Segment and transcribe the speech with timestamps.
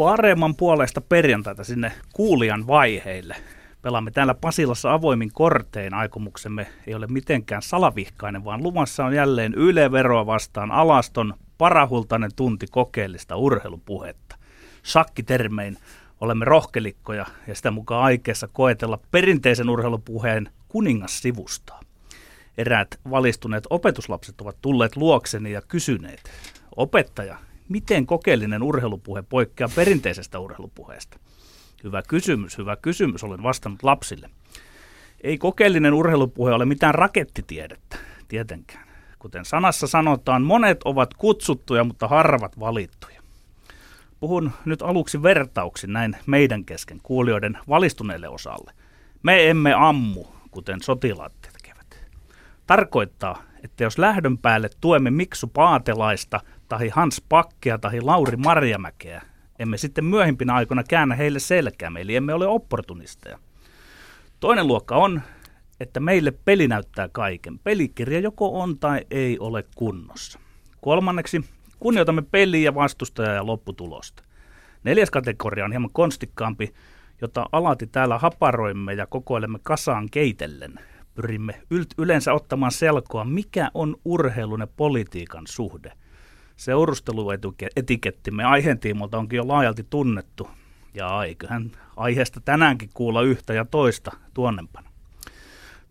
[0.00, 3.36] Paremman puolesta perjantaita sinne kuulijan vaiheille.
[3.82, 5.94] Pelaamme täällä Pasilassa avoimin kortein.
[5.94, 13.36] Aikomuksemme ei ole mitenkään salavihkainen, vaan luvassa on jälleen Yle-veroa vastaan alaston parahultainen tunti kokeellista
[13.36, 14.36] urheilupuhetta.
[14.84, 15.76] Shakkitermein
[16.20, 21.80] olemme rohkelikkoja ja sitä mukaan aikeessa koetella perinteisen urheilupuheen kuningassivustaa.
[22.58, 26.30] Eräät valistuneet opetuslapset ovat tulleet luokseni ja kysyneet,
[26.76, 27.36] opettaja,
[27.70, 31.18] miten kokeellinen urheilupuhe poikkeaa perinteisestä urheilupuheesta?
[31.84, 34.30] Hyvä kysymys, hyvä kysymys, olen vastannut lapsille.
[35.20, 37.96] Ei kokeellinen urheilupuhe ole mitään rakettitiedettä,
[38.28, 38.88] tietenkään.
[39.18, 43.22] Kuten sanassa sanotaan, monet ovat kutsuttuja, mutta harvat valittuja.
[44.20, 48.72] Puhun nyt aluksi vertauksin näin meidän kesken kuulijoiden valistuneelle osalle.
[49.22, 52.08] Me emme ammu, kuten sotilaat tekevät.
[52.66, 56.40] Tarkoittaa, että jos lähdön päälle tuemme Miksu Paatelaista
[56.70, 59.22] tai Hans Pakkia tai Lauri Marjamäkeä,
[59.58, 63.38] emme sitten myöhempinä aikoina käännä heille selkäämme, eli emme ole opportunisteja.
[64.40, 65.22] Toinen luokka on,
[65.80, 67.58] että meille peli näyttää kaiken.
[67.58, 70.38] Pelikirja joko on tai ei ole kunnossa.
[70.80, 71.44] Kolmanneksi,
[71.80, 74.22] kunnioitamme peliä, vastustajaa ja lopputulosta.
[74.84, 76.74] Neljäs kategoria on hieman konstikkaampi,
[77.20, 80.74] jota alati täällä haparoimme ja kokoilemme kasaan keitellen.
[81.14, 81.62] Pyrimme
[81.98, 85.92] yleensä ottamaan selkoa, mikä on urheilun ja politiikan suhde.
[86.60, 90.48] Seurusteluetikettimme aiheen tiimolta onkin jo laajalti tunnettu,
[90.94, 94.90] ja eiköhän aiheesta tänäänkin kuulla yhtä ja toista tuonnempana.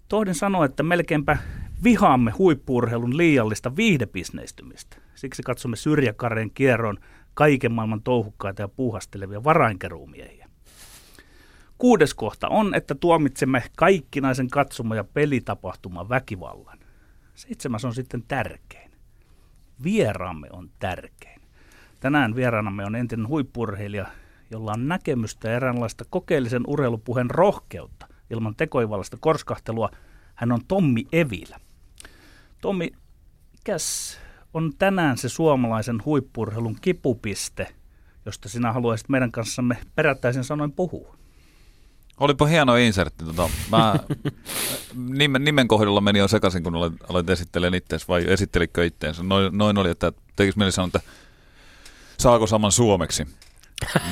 [0.09, 1.37] Tohdin sanoa, että melkeinpä
[1.83, 4.97] vihaamme huippuurheilun liiallista viihdebisneistymistä.
[5.15, 6.97] Siksi katsomme syrjäkareen kierron
[7.33, 10.49] kaiken maailman touhukkaita ja puuhastelevia varainkeruumiehiä.
[11.77, 16.79] Kuudes kohta on, että tuomitsemme kaikkinaisen katsomo- ja pelitapahtuman väkivallan.
[17.35, 18.89] Seitsemäs on sitten tärkein.
[19.83, 21.41] Vieraamme on tärkein.
[21.99, 24.05] Tänään vieraanamme on entinen huippurheilija,
[24.51, 29.89] jolla on näkemystä eräänlaista kokeellisen urheilupuheen rohkeutta ilman tekoivallista korskahtelua.
[30.35, 31.59] Hän on Tommi Evilä.
[32.61, 32.91] Tommi,
[33.51, 34.17] mikäs
[34.53, 37.67] on tänään se suomalaisen huippurheilun kipupiste,
[38.25, 41.18] josta sinä haluaisit meidän kanssamme perättäisen sanoin puhua?
[42.19, 43.25] Olipa hieno insertti.
[43.25, 43.95] Tota, mä
[44.95, 49.23] nimen, nimen kohdalla meni jo sekaisin, kun aloit, aloit esittelen itseäsi, vai esittelitkö itteensä?
[49.23, 50.99] Noin, noin oli, että tekisi mieli sanoa, että
[52.17, 53.27] saako saman suomeksi.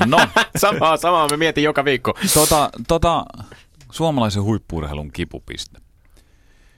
[0.06, 0.18] No.
[0.56, 2.14] samaa, samaa me mietin joka viikko.
[2.34, 3.26] Tota, tota,
[3.92, 5.80] suomalaisen huippuurheilun kipupiste.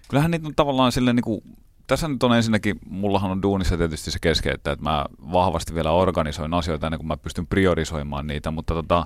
[0.10, 1.42] Kyllähän niitä on tavallaan silleen niin kuin,
[1.88, 6.54] tässä nyt on ensinnäkin, mullahan on duunissa tietysti se keskeyttä, että mä vahvasti vielä organisoin
[6.54, 9.06] asioita ennen kuin mä pystyn priorisoimaan niitä, mutta tota,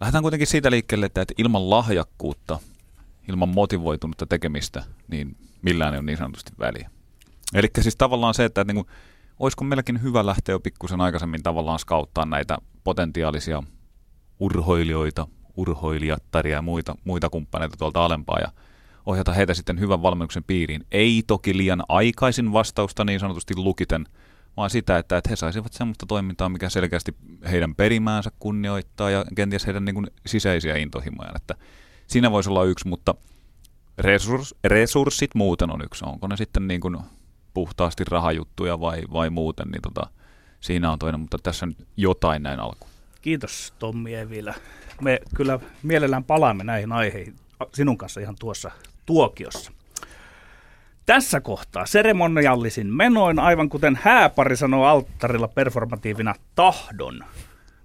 [0.00, 2.58] lähdetään kuitenkin siitä liikkeelle, että ilman lahjakkuutta,
[3.28, 6.90] ilman motivoitunutta tekemistä, niin millään ei ole niin sanotusti väliä.
[7.54, 8.86] Eli siis tavallaan se, että, niin kuin,
[9.38, 13.62] olisiko meilläkin hyvä lähteä jo pikkusen aikaisemmin tavallaan skauttaa näitä potentiaalisia
[14.40, 18.48] urhoilijoita, urhoilijattaria ja muita, muita kumppaneita tuolta alempaa ja
[19.06, 20.86] ohjata heitä sitten hyvän valmennuksen piiriin.
[20.92, 24.06] Ei toki liian aikaisin vastausta niin sanotusti lukiten,
[24.56, 27.14] vaan sitä, että, että he saisivat semmoista toimintaa, mikä selkeästi
[27.50, 31.32] heidän perimäänsä kunnioittaa ja kenties heidän niin kuin, sisäisiä intohimoja.
[31.36, 31.54] Että
[32.06, 33.14] siinä voisi olla yksi, mutta
[33.98, 36.04] resurs, resurssit muuten on yksi.
[36.04, 36.98] Onko ne sitten niin kuin
[37.54, 40.10] puhtaasti rahajuttuja vai, vai muuten, niin tota,
[40.60, 42.86] siinä on toinen, mutta tässä nyt jotain näin alku.
[43.22, 44.54] Kiitos Tommi Evilä.
[45.00, 47.36] Me kyllä mielellään palaamme näihin aiheihin
[47.72, 48.70] sinun kanssa ihan tuossa
[49.06, 49.72] tuokiossa.
[51.06, 57.24] Tässä kohtaa seremoniallisin menoin, aivan kuten hääpari sanoo alttarilla performatiivina tahdon.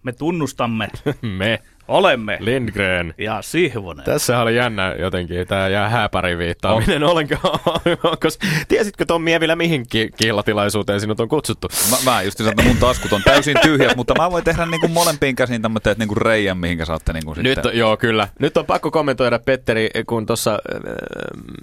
[0.03, 0.87] Me tunnustamme.
[1.37, 1.59] Me.
[1.87, 2.37] Olemme.
[2.39, 3.13] Lindgren.
[3.17, 4.05] Ja Sihvonen.
[4.05, 7.09] Tässä oli jännä jotenkin, tämä jää hääpäri viittaaminen on.
[7.09, 7.59] ollenkaan.
[8.23, 11.67] Koska, tiesitkö Tommi Evilä, mihin ki- killatilaisuuteen sinut on kutsuttu?
[11.91, 14.87] Mä, mä just sanon, että mun taskut on täysin tyhjät, mutta mä voin tehdä niinku
[14.87, 17.77] molempiin käsiin tämmöinen niinku reijän, mihinkä saatte niinku Nyt, sitten.
[17.77, 18.27] joo, kyllä.
[18.39, 20.59] Nyt on pakko kommentoida, Petteri, kun tuossa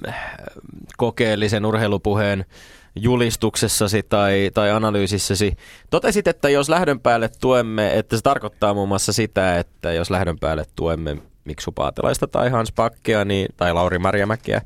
[0.09, 0.15] äh,
[0.97, 2.44] kokeellisen urheilupuheen
[2.96, 5.56] julistuksessasi tai, tai analyysissäsi
[5.90, 10.38] totesit, että jos lähdön päälle tuemme, että se tarkoittaa muun muassa sitä, että jos lähdön
[10.38, 14.60] päälle tuemme Miksu Paatelaista tai Hans Pakkia niin, tai Lauri Marjamäkiä,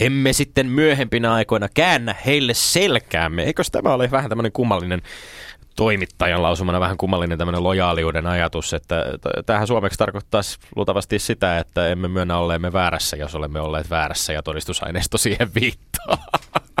[0.00, 3.42] emme sitten myöhempinä aikoina käännä heille selkäämme.
[3.42, 5.02] Eikö tämä ole vähän tämmöinen kummallinen
[5.76, 9.04] toimittajan lausumana vähän kummallinen tämmöinen lojaaliuden ajatus, että
[9.46, 10.40] tähän suomeksi tarkoittaa
[10.76, 16.18] luultavasti sitä, että emme myönnä olleemme väärässä, jos olemme olleet väärässä ja todistusaineisto siihen viittaa.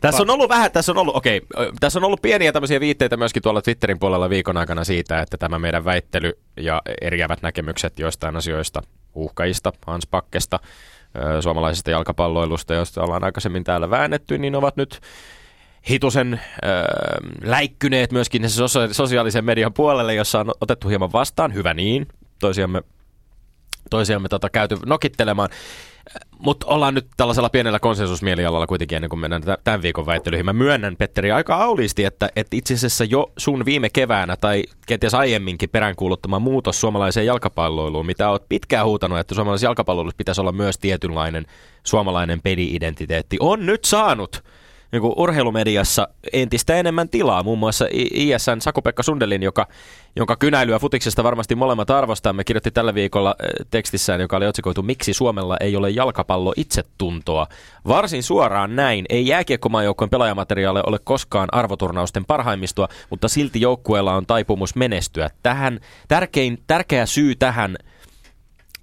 [0.00, 3.16] Tässä on ollut vähän, tässä on ollut, okei, ö, tässä on ollut pieniä tämmöisiä viitteitä
[3.16, 8.36] myöskin tuolla Twitterin puolella viikon aikana siitä, että tämä meidän väittely ja eriävät näkemykset joistain
[8.36, 8.82] asioista,
[9.14, 10.60] uhkajista, Hans Pakkesta,
[11.40, 15.00] suomalaisesta jalkapalloilusta, joista ollaan aikaisemmin täällä väännetty, niin ovat nyt
[15.90, 16.40] hitusen äh,
[17.42, 22.06] läikkyneet myöskin sosia- sosiaalisen median puolelle, jossa on otettu hieman vastaan, hyvä niin,
[22.38, 22.82] toisiamme,
[23.90, 25.48] toisiamme tota, käyty nokittelemaan.
[26.38, 30.46] Mutta ollaan nyt tällaisella pienellä konsensusmielialalla kuitenkin ennen kuin mennään tä- tämän viikon väittelyihin.
[30.46, 35.14] Mä myönnän, Petteri, aika auliisti, että, että itse asiassa jo sun viime keväänä tai kenties
[35.14, 40.78] aiemminkin peräänkuuluttama muutos suomalaiseen jalkapalloiluun, mitä oot pitkään huutanut, että suomalaisessa jalkapalloilussa pitäisi olla myös
[40.78, 41.46] tietynlainen
[41.82, 44.42] suomalainen peli-identiteetti, on nyt saanut
[44.92, 47.42] niin kuin urheilumediassa entistä enemmän tilaa.
[47.42, 49.66] Muun muassa ISN Saku-Pekka Sundelin, joka,
[50.16, 55.12] jonka kynäilyä futiksesta varmasti molemmat arvostamme, kirjoitti tällä viikolla äh, tekstissään, joka oli otsikoitu Miksi
[55.12, 57.46] Suomella ei ole jalkapallo itsetuntoa.
[57.88, 59.04] Varsin suoraan näin.
[59.08, 65.30] Ei jääkiekkomaajoukkojen pelaajamateriaali ole koskaan arvoturnausten parhaimmistoa, mutta silti joukkueella on taipumus menestyä.
[65.42, 67.76] Tähän, tärkein, tärkeä syy tähän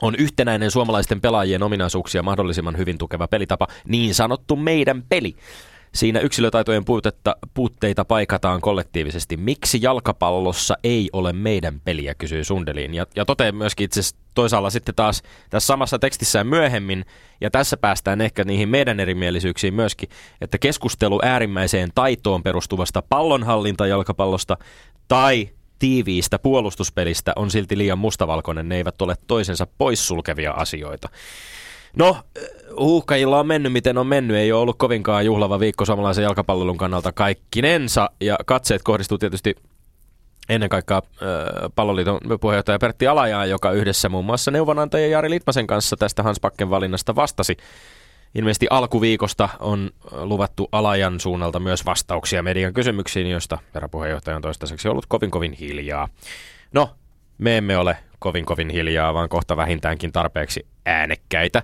[0.02, 5.36] on yhtenäinen suomalaisten pelaajien ominaisuuksia mahdollisimman hyvin tukeva pelitapa, niin sanottu meidän peli.
[5.98, 9.38] Siinä yksilötaitojen puutetta, puutteita paikataan kollektiivisesti.
[9.38, 12.94] Miksi jalkapallossa ei ole meidän peliä, kysyy Sundelin.
[12.94, 14.02] Ja, ja toteaa myöskin itse
[14.34, 17.06] toisaalla sitten taas tässä samassa tekstissään myöhemmin,
[17.42, 20.10] ja tässä päästään ehkä niihin meidän erimielisyyksiin myöskin,
[20.42, 24.58] että keskustelu äärimmäiseen taitoon perustuvasta pallonhallintajalkapallosta
[25.08, 25.50] tai
[25.80, 28.70] tiiviistä puolustuspelistä on silti liian mustavalkoinen.
[28.70, 31.10] Ne eivät ole toisensa poissulkevia asioita.
[31.98, 32.18] No,
[32.80, 34.38] huuhkajilla on mennyt miten on mennyt.
[34.38, 38.10] Ei ole ollut kovinkaan juhlava viikko suomalaisen jalkapallon kannalta kaikkinensa.
[38.22, 39.56] Ja katseet kohdistuu tietysti
[40.50, 41.02] ennen kaikkea
[41.76, 46.70] palloliiton puheenjohtaja Pertti Alajaan, joka yhdessä muun muassa neuvonantaja Jari Litmasen kanssa tästä Hans Pakken
[46.70, 47.58] valinnasta vastasi.
[48.36, 55.06] Ilmeisesti alkuviikosta on luvattu Alajan suunnalta myös vastauksia median kysymyksiin, joista varapuheenjohtaja on toistaiseksi ollut
[55.06, 56.10] kovin kovin hiljaa.
[56.74, 56.90] No,
[57.38, 61.64] me emme ole kovin kovin hiljaa, vaan kohta vähintäänkin tarpeeksi äänekkäitä.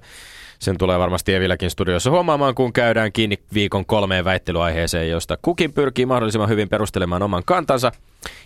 [0.60, 6.06] Sen tulee varmasti Eviläkin studiossa huomaamaan, kun käydään kiinni viikon kolmeen väittelyaiheeseen, josta kukin pyrkii
[6.06, 7.92] mahdollisimman hyvin perustelemaan oman kantansa.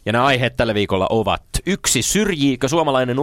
[0.06, 3.18] Ja nämä aiheet tällä viikolla ovat yksi, syrjiikö suomalainen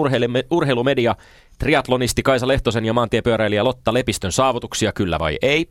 [0.51, 1.17] urheilumedia
[1.59, 5.69] triatlonisti Kaisa Lehtosen ja maantiepyöräilijä Lotta Lepistön saavutuksia, kyllä vai ei?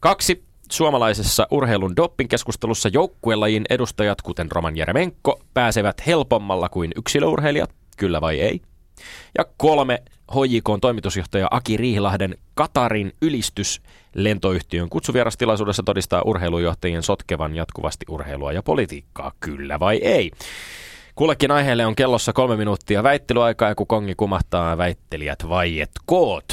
[0.00, 8.40] Kaksi, suomalaisessa urheilun doping-keskustelussa joukkuelajin edustajat, kuten Roman Jeremenko, pääsevät helpommalla kuin yksilöurheilijat, kyllä vai
[8.40, 8.60] ei?
[9.38, 10.02] Ja kolme,
[10.32, 13.82] HJKn toimitusjohtaja Aki Riihilahden Katarin ylistys
[14.14, 20.30] lentoyhtiön kutsuvierastilaisuudessa todistaa urheilujohtajien sotkevan jatkuvasti urheilua ja politiikkaa, kyllä vai ei?
[21.14, 26.44] Kullekin aiheelle on kellossa kolme minuuttia väittelyaikaa ja kun kongi kumahtaa väittelijät vaiet koot.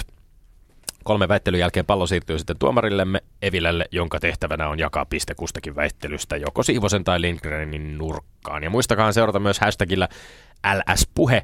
[1.03, 6.37] Kolme väittelyn jälkeen pallo siirtyy sitten tuomarillemme Evilälle, jonka tehtävänä on jakaa piste kustakin väittelystä
[6.37, 8.63] joko Siivosen tai Lindgrenin nurkkaan.
[8.63, 10.07] Ja muistakaa seurata myös hashtagillä
[10.75, 11.43] LS-puhe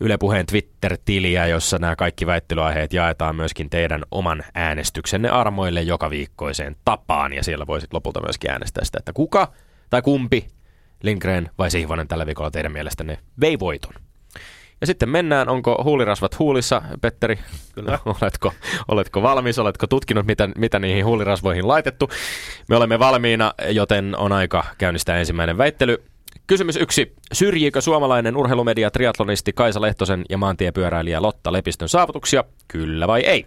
[0.00, 6.76] Yle Puheen Twitter-tiliä, jossa nämä kaikki väittelyaiheet jaetaan myöskin teidän oman äänestyksenne armoille joka viikkoiseen
[6.84, 7.32] tapaan.
[7.32, 9.52] Ja siellä voisit lopulta myöskin äänestää sitä, että kuka
[9.90, 10.46] tai kumpi,
[11.02, 13.92] Lindgren vai Sihvonen tällä viikolla teidän mielestänne vei voiton.
[14.80, 17.38] Ja sitten mennään, onko huulirasvat huulissa, Petteri?
[17.74, 17.98] Kyllä.
[18.20, 18.52] Oletko,
[18.88, 22.10] oletko valmis, oletko tutkinut, mitä, mitä niihin huulirasvoihin laitettu?
[22.68, 26.02] Me olemme valmiina, joten on aika käynnistää ensimmäinen väittely.
[26.46, 27.12] Kysymys yksi.
[27.32, 32.44] Syrjiikö suomalainen urheilumedia triatlonisti Kaisa Lehtosen ja maantiepyöräilijä Lotta Lepistön saavutuksia?
[32.68, 33.46] Kyllä vai ei?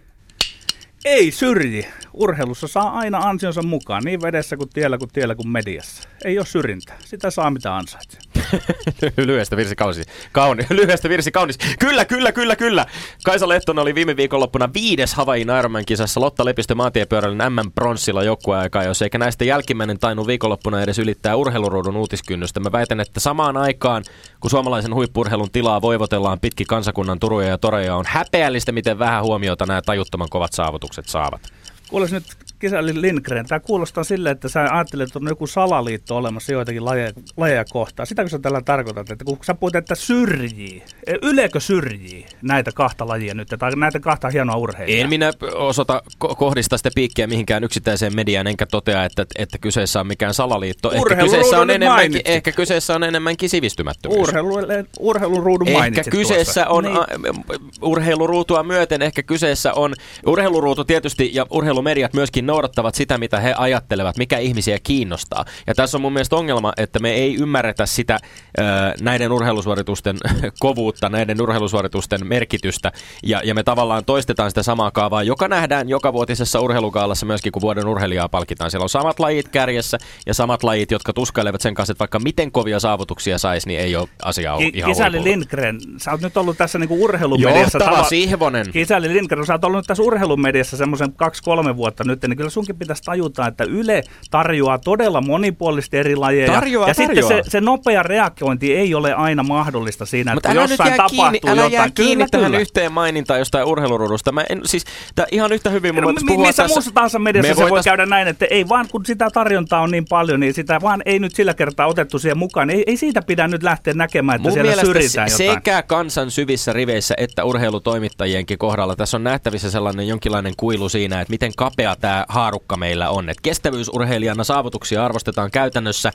[1.04, 1.86] Ei syrji.
[2.14, 6.08] Urheilussa saa aina ansionsa mukaan, niin vedessä kuin tiellä kuin tiellä kuin mediassa.
[6.24, 6.96] Ei ole syrjintää.
[7.04, 8.20] Sitä saa mitä ansaitsee.
[9.26, 10.06] lyhyestä virsi kaunis.
[10.32, 11.58] Kauni, lyhyestä virsi kaunis.
[11.78, 12.86] Kyllä, kyllä, kyllä, kyllä.
[13.24, 19.18] Kaisa Lehtonen oli viime viikonloppuna viides Havain Ironman-kisassa Lotta Lepistö maantiepyöräilyn MM-pronssilla joukkueaikaa, jos eikä
[19.18, 22.60] näistä jälkimmäinen tainnut viikonloppuna edes ylittää urheiluruudun uutiskynnystä.
[22.60, 24.04] Mä väitän, että samaan aikaan,
[24.40, 29.66] kun suomalaisen huippurheilun tilaa voivotellaan pitki kansakunnan turuja ja toreja, on häpeällistä, miten vähän huomiota
[29.66, 31.40] nämä tajuttoman kovat saavutukset saavat.
[31.88, 32.24] Kuules nyt
[32.60, 37.12] kesäli Lindgren, tämä kuulostaa silleen, että sä ajattelet, että on joku salaliitto olemassa joitakin lajeja,
[37.36, 38.06] lajeja kohtaan.
[38.06, 43.08] Sitäkö sä tällä tarkoitat, että kun sä puhut, että syrjii, e, Ylekö syrjii näitä kahta
[43.08, 45.04] lajia nyt, tai näitä kahta hienoa urheilijaa?
[45.04, 50.00] En minä osoita ko- kohdista sitä piikkiä mihinkään yksittäiseen mediaan, enkä totea, että, että kyseessä
[50.00, 50.90] on mikään salaliitto.
[50.90, 52.28] Ehkä Urheiluruudun kyseessä, on mainitsit.
[52.28, 54.20] ehkä kyseessä on enemmänkin sivistymättömyys.
[54.20, 54.54] Urheilu,
[54.98, 56.66] urheilun ruudun Ehkä kyseessä tuossa.
[56.66, 57.34] on niin.
[57.82, 59.94] urheiluruutua myöten, ehkä kyseessä on
[60.26, 65.44] urheiluruutu tietysti ja urheilumediat myöskin noudattavat sitä, mitä he ajattelevat, mikä ihmisiä kiinnostaa.
[65.66, 68.18] Ja tässä on mun mielestä ongelma, että me ei ymmärretä sitä
[68.58, 68.62] ö,
[69.00, 70.16] näiden urheilusuoritusten
[70.58, 72.92] kovuutta, näiden urheilusuoritusten merkitystä,
[73.22, 77.62] ja, ja me tavallaan toistetaan sitä samaa kaavaa, joka nähdään joka vuotisessa urheilukaalassa myöskin, kun
[77.62, 78.70] vuoden urheilijaa palkitaan.
[78.70, 82.52] Siellä on samat lajit kärjessä ja samat lajit, jotka tuskailevat sen kanssa, että vaikka miten
[82.52, 85.30] kovia saavutuksia saisi, niin ei ole asiaa Ki- ihan Kisäli huipulla.
[85.36, 87.78] Lindgren, sä oot nyt ollut tässä niinku urheilumediassa.
[87.78, 88.66] Johtava tava- Sihvonen.
[88.72, 93.02] Kisäli Lindgren, sä oot ollut tässä urheilumediassa semmoisen kaksi-kolme vuotta nyt, niin kyllä sunkin pitäisi
[93.02, 96.52] tajuta, että Yle tarjoaa todella monipuolisesti eri lajeja.
[96.52, 97.28] Tarjoaa, ja tarjoaa.
[97.28, 101.18] sitten se, se nopea reagointi ei ole aina mahdollista siinä, Mutta että älä jossain tapahtuu
[101.20, 101.72] kiinni, älä jotain.
[101.72, 102.58] jää kiinni kyllä, tähän kyllä.
[102.58, 104.32] yhteen mainintaan jostain urheilurudusta.
[104.32, 106.74] Mä en, siis, tää ihan yhtä hyvin mun No, mi- puhua missä tässä.
[106.76, 109.80] muussa tahansa mediassa Me se voi voitais- käydä näin, että ei vaan kun sitä tarjontaa
[109.80, 112.70] on niin paljon, niin sitä vaan ei nyt sillä kertaa otettu siihen mukaan.
[112.70, 115.60] Ei, ei siitä pidä nyt lähteä näkemään, että Mun siellä syrjitään se- jotain.
[115.60, 121.30] sekä kansan syvissä riveissä että urheilutoimittajienkin kohdalla tässä on nähtävissä sellainen jonkinlainen kuilu siinä, että
[121.30, 123.28] miten kapea tämä haarukka meillä on.
[123.28, 126.12] Että kestävyysurheilijana saavutuksia arvostetaan käytännössä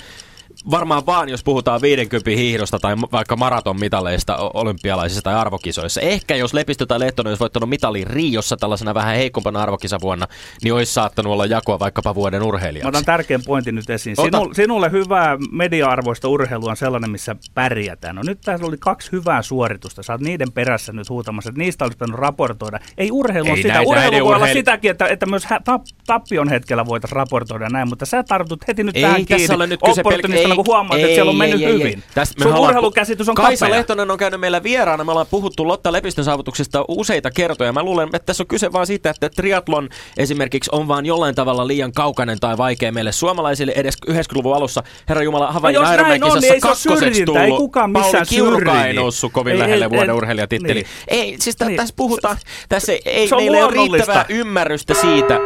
[0.72, 6.02] varmaan vaan, jos puhutaan 50 hiihdosta tai vaikka maratonmitaleista o- olympialaisissa tai arvokisoissa.
[6.02, 10.28] Ehkä jos Lepistö tai Lehtonen olisi voittanut mitalin Riossa tällaisena vähän heikompana arvokisavuonna,
[10.64, 12.88] niin olisi saattanut olla jakoa vaikkapa vuoden Mä urheilijaksi.
[12.90, 14.16] otan tärkeän pointin nyt esiin.
[14.20, 14.38] Ota.
[14.38, 18.16] Sinu, sinulle hyvää media-arvoista urheilua on sellainen, missä pärjätään.
[18.16, 20.02] No nyt tässä oli kaksi hyvää suoritusta.
[20.10, 22.80] Oot niiden perässä nyt huutamassa, että niistä olisi pitänyt raportoida.
[22.98, 23.82] Ei urheilu ole Ei sitä.
[23.82, 27.90] Urheilu voi olla urheil- sitäkin, että, että myös hä- tap, tappion hetkellä voitaisiin raportoida näin,
[27.90, 30.04] mutta sä tartut heti nyt Ei tähän tässä kiinni ole nyt kyse
[30.44, 31.88] pelk- kun huomaat, että siellä on mennyt ei, ei, hyvin.
[31.88, 31.96] Ei.
[32.16, 33.78] Me Sun ollaan- urheilukäsitys on Kaisa kapea.
[33.78, 35.04] Lehtonen on käynyt meillä vieraana.
[35.04, 37.74] Me ollaan puhuttu Lotta Lepistön saavutuksista useita kertoja.
[37.74, 41.68] Mä luulen, että tässä on kyse vaan siitä, että triatlon esimerkiksi on vaan jollain tavalla
[41.68, 44.84] liian kaukainen tai vaikea meille suomalaisille edes 90-luvun alussa.
[45.10, 47.64] Herra Jumala, Havain No on, Ironman-kisassa niin ei kakkoseksi syrjintää, ei tullut.
[47.64, 50.74] kukaan Pauli missään Kiurukaan ei noussut kovin Ei, lähelle ei, vuoden ei, urheilijatitteli.
[50.74, 50.86] niin.
[51.08, 51.78] Ei, siis Niin.
[51.78, 52.38] tässä puhutaan,
[52.70, 55.40] tässä ei, ei meillä ei ole riittävää ymmärrystä siitä,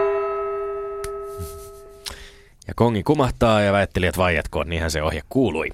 [2.69, 5.69] ja kongi kumahtaa ja väittelijät vaietkoon, niinhän se ohje kuului.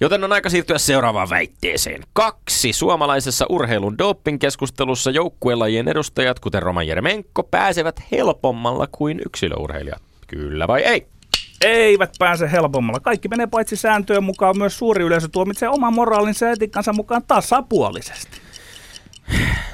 [0.00, 2.02] Joten on aika siirtyä seuraavaan väitteeseen.
[2.12, 10.02] Kaksi suomalaisessa urheilun doping-keskustelussa joukkuelajien edustajat, kuten Roman Jeremenko, pääsevät helpommalla kuin yksilöurheilijat.
[10.26, 11.06] Kyllä vai ei?
[11.60, 13.00] Eivät pääse helpommalla.
[13.00, 18.40] Kaikki menee paitsi sääntöjen mukaan, myös suuri yleisö tuomitsee oman moraalinsa ja etiikkansa mukaan tasapuolisesti.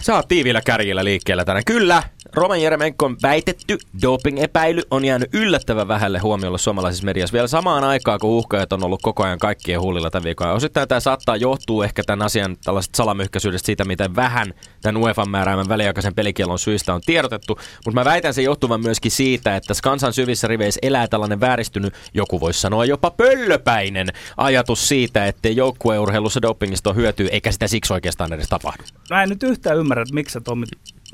[0.01, 1.65] Sä oot tiivillä kärjillä liikkeellä tänään.
[1.65, 2.03] Kyllä,
[2.35, 8.31] Roman Jeremenkon väitetty doping-epäily on jäänyt yllättävän vähälle huomiolle suomalaisessa mediassa vielä samaan aikaan, kun
[8.31, 10.49] uhkaajat on ollut koko ajan kaikkien huulilla tämän viikon.
[10.49, 15.69] Osittain tämä saattaa johtuu ehkä tämän asian tällaisesta salamyhkäisyydestä siitä, miten vähän tämän UEFA määräämän
[15.69, 17.59] väliaikaisen pelikielon syistä on tiedotettu.
[17.85, 22.41] Mutta mä väitän sen johtuvan myöskin siitä, että kansan syvissä riveissä elää tällainen vääristynyt, joku
[22.41, 28.33] voisi sanoa jopa pöllöpäinen ajatus siitä, että joukkueurheilussa dopingista on hyötyä, eikä sitä siksi oikeastaan
[28.33, 28.83] edes tapahdu.
[29.11, 30.41] Mä en nyt yhtään ymmärrä, että miksi sä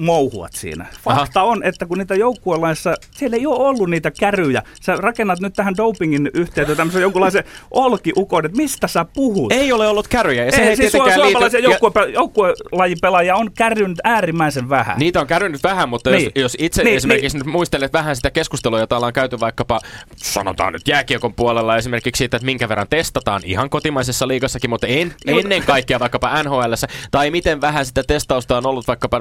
[0.00, 0.86] mouhuat siinä.
[1.02, 4.62] Fakta on, että kun niitä joukkuelaissa, siellä ei ole ollut niitä käryjä.
[4.82, 9.52] Sä rakennat nyt tähän dopingin yhteyteen tämmöisen jonkunlaisen olkiukon, että mistä sä puhut?
[9.52, 10.44] Ei ole ollut kärryjä.
[10.44, 14.98] Ja se ei, ei siis suomalaisia liity- joukkue, joukkuelajipelaajia on kärrynyt äärimmäisen vähän.
[14.98, 16.22] Niitä on kärrynyt vähän, mutta niin.
[16.22, 17.46] Jos, jos itse niin, esimerkiksi niin.
[17.46, 19.80] nyt muistelet vähän sitä keskustelua, jota ollaan käyty vaikkapa,
[20.16, 25.14] sanotaan nyt jääkiekon puolella esimerkiksi siitä, että minkä verran testataan ihan kotimaisessa liigassakin, mutta en,
[25.26, 26.72] ennen kaikkea vaikkapa NHL,
[27.10, 29.20] tai miten vähän sitä testausta on ollut vaikkapa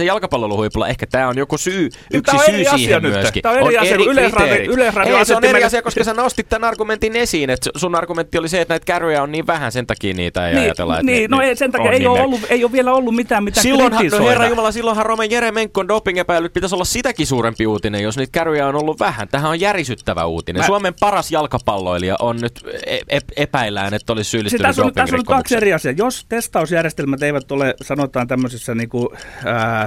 [0.00, 0.88] kansainvälisen jalkapallon huipulla.
[0.88, 3.12] Ehkä tämä on joku syy, yksi Tää on syy eri asia siihen nyt.
[3.12, 3.42] myöskin.
[3.42, 4.70] Tää on eri asia, kun Yleisradio- kriteerit.
[4.70, 8.38] Yleisradio Ei, se on eri asia, koska sä nostit tämän argumentin esiin, että sun argumentti
[8.38, 10.94] oli se, että näitä kärryjä on niin vähän, sen takia niitä ei ajatella.
[10.98, 12.92] Että niin, ne, no ei, sen takia on ei, niin ole ollut, ei ole vielä
[12.92, 17.66] ollut mitään, mitä Silloinhan, no herra Jumala, silloinhan Roman Jeremenkon dopingepäilyt pitäisi olla sitäkin suurempi
[17.66, 19.28] uutinen, jos niitä kärryjä on ollut vähän.
[19.28, 20.60] Tähän on järisyttävä uutinen.
[20.62, 25.16] Mä- Suomen paras jalkapalloilija on nyt e- e- epäillään, että olisi syyllistynyt tässä, on, tässä
[25.16, 25.94] on kaksi eri asiaa.
[25.96, 29.12] Jos testausjärjestelmät eivät ole, sanotaan tämmöisissä niinku,
[29.44, 29.79] ää,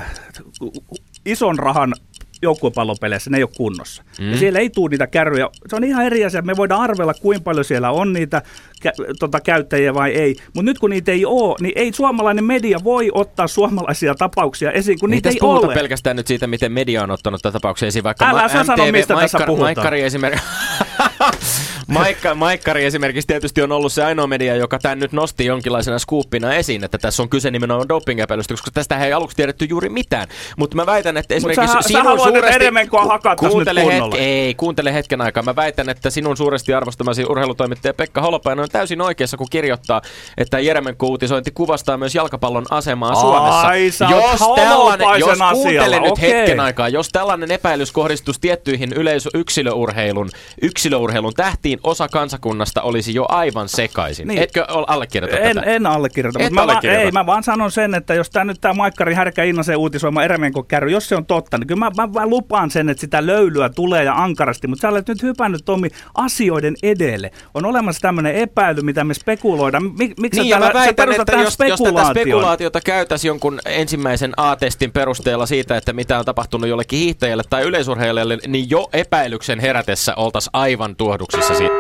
[1.26, 1.94] ison rahan
[2.42, 4.04] joukkuepallopeleissä, ne ei ole kunnossa.
[4.20, 4.32] Mm.
[4.32, 5.50] Ja siellä ei tule niitä kärryjä.
[5.68, 6.42] Se on ihan eri asia.
[6.42, 8.42] Me voidaan arvella, kuinka paljon siellä on niitä
[8.88, 10.36] kä- tota, käyttäjiä vai ei.
[10.54, 15.00] Mutta nyt kun niitä ei ole, niin ei suomalainen media voi ottaa suomalaisia tapauksia esiin,
[15.00, 15.74] kun niitä tässä ei puhuta ole.
[15.76, 18.92] pelkästään nyt siitä, miten media on ottanut tätä tapauksia esiin, vaikka Älä ma- sä sano,
[18.92, 19.66] mistä tässä Maikkar- puhutaan.
[19.66, 20.46] Maikkari esimerkiksi...
[21.94, 26.54] Maikka, Maikkari esimerkiksi tietysti on ollut se ainoa media, joka tämän nyt nosti jonkinlaisena skuuppina
[26.54, 30.28] esiin, että tässä on kyse nimenomaan doping-epäilystä, koska tästä ei aluksi tiedetty juuri mitään.
[30.58, 32.56] Mutta mä väitän, että esimerkiksi sä- sä sinun että suuresti...
[32.56, 34.16] Eremenkoa ku- hakattaisiin nyt kuuntele kunnolla.
[34.18, 35.44] ei, kuuntele hetken aikaa.
[35.44, 40.02] Mä väitän, että sinun suuresti arvostamasi urheilutoimittaja Pekka Holopainen on täysin oikeassa, kun kirjoittaa,
[40.38, 44.38] että Jeremenko-uutisointi kuvastaa myös jalkapallon asemaa Ai, Suomessa.
[44.40, 46.32] sä oot tällainen, jos kuuntele asialla, nyt okei.
[46.32, 50.30] hetken aikaa, jos tällainen epäilys kohdistus tiettyihin yleisö yksilöurheilun,
[50.62, 54.28] yksilöurheilun tähtiin, osa kansakunnasta olisi jo aivan sekaisin.
[54.28, 54.42] Niin.
[54.42, 55.70] Etkö allekirjoita En, tätä?
[55.70, 58.62] en allekirjoita, Et mutta mä, vaan, ei, mä vaan sanon sen, että jos tämä nyt
[58.62, 62.08] tämä Maikkari Härkä Innasen uutisoima Eremenko kärry, jos se on totta, niin kyllä mä, mä,
[62.20, 65.90] mä lupaan sen, että sitä löylyä tulee ja ankarasti, mutta sä olet nyt hypännyt Tommi
[66.16, 67.32] asioiden edelle.
[67.54, 69.84] On olemassa tämmöinen epäily, mitä me spekuloidaan.
[69.84, 73.30] Mik, miksi Niin, sä, mä täällä, sä väitän, perustat että jos, jos tätä spekulaatiota käytäisiin
[73.30, 78.90] jonkun ensimmäisen A-testin perusteella siitä, että mitä on tapahtunut jollekin hiihtäjälle tai yleisurheilijalle, niin jo
[78.94, 81.73] epäilyksen herätessä oltaisiin aivan tuohduksissa siitä.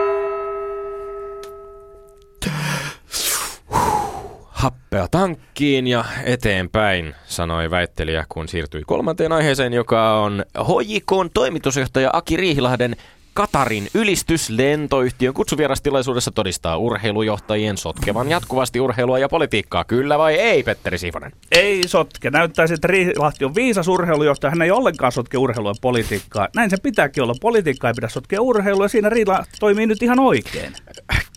[4.63, 12.37] Happea tankkiin ja eteenpäin, sanoi väittelijä, kun siirtyi kolmanteen aiheeseen, joka on HJKn toimitusjohtaja Aki
[12.37, 12.95] Riihilahden
[13.33, 19.83] Katarin ylistys lentoyhtiön kutsuvierastilaisuudessa todistaa urheilujohtajien sotkevan jatkuvasti urheilua ja politiikkaa.
[19.83, 21.31] Kyllä vai ei, Petteri Sivonen?
[21.51, 22.29] Ei sotke.
[22.29, 24.51] Näyttäisi, että Riihilahti on viisas urheilujohtaja.
[24.51, 26.47] Hän ei ollenkaan sotke urheilua ja politiikkaa.
[26.55, 27.35] Näin se pitääkin olla.
[27.41, 30.73] Politiikkaa ei pidä sotkea urheilua ja siinä Riihilahti toimii nyt ihan oikein.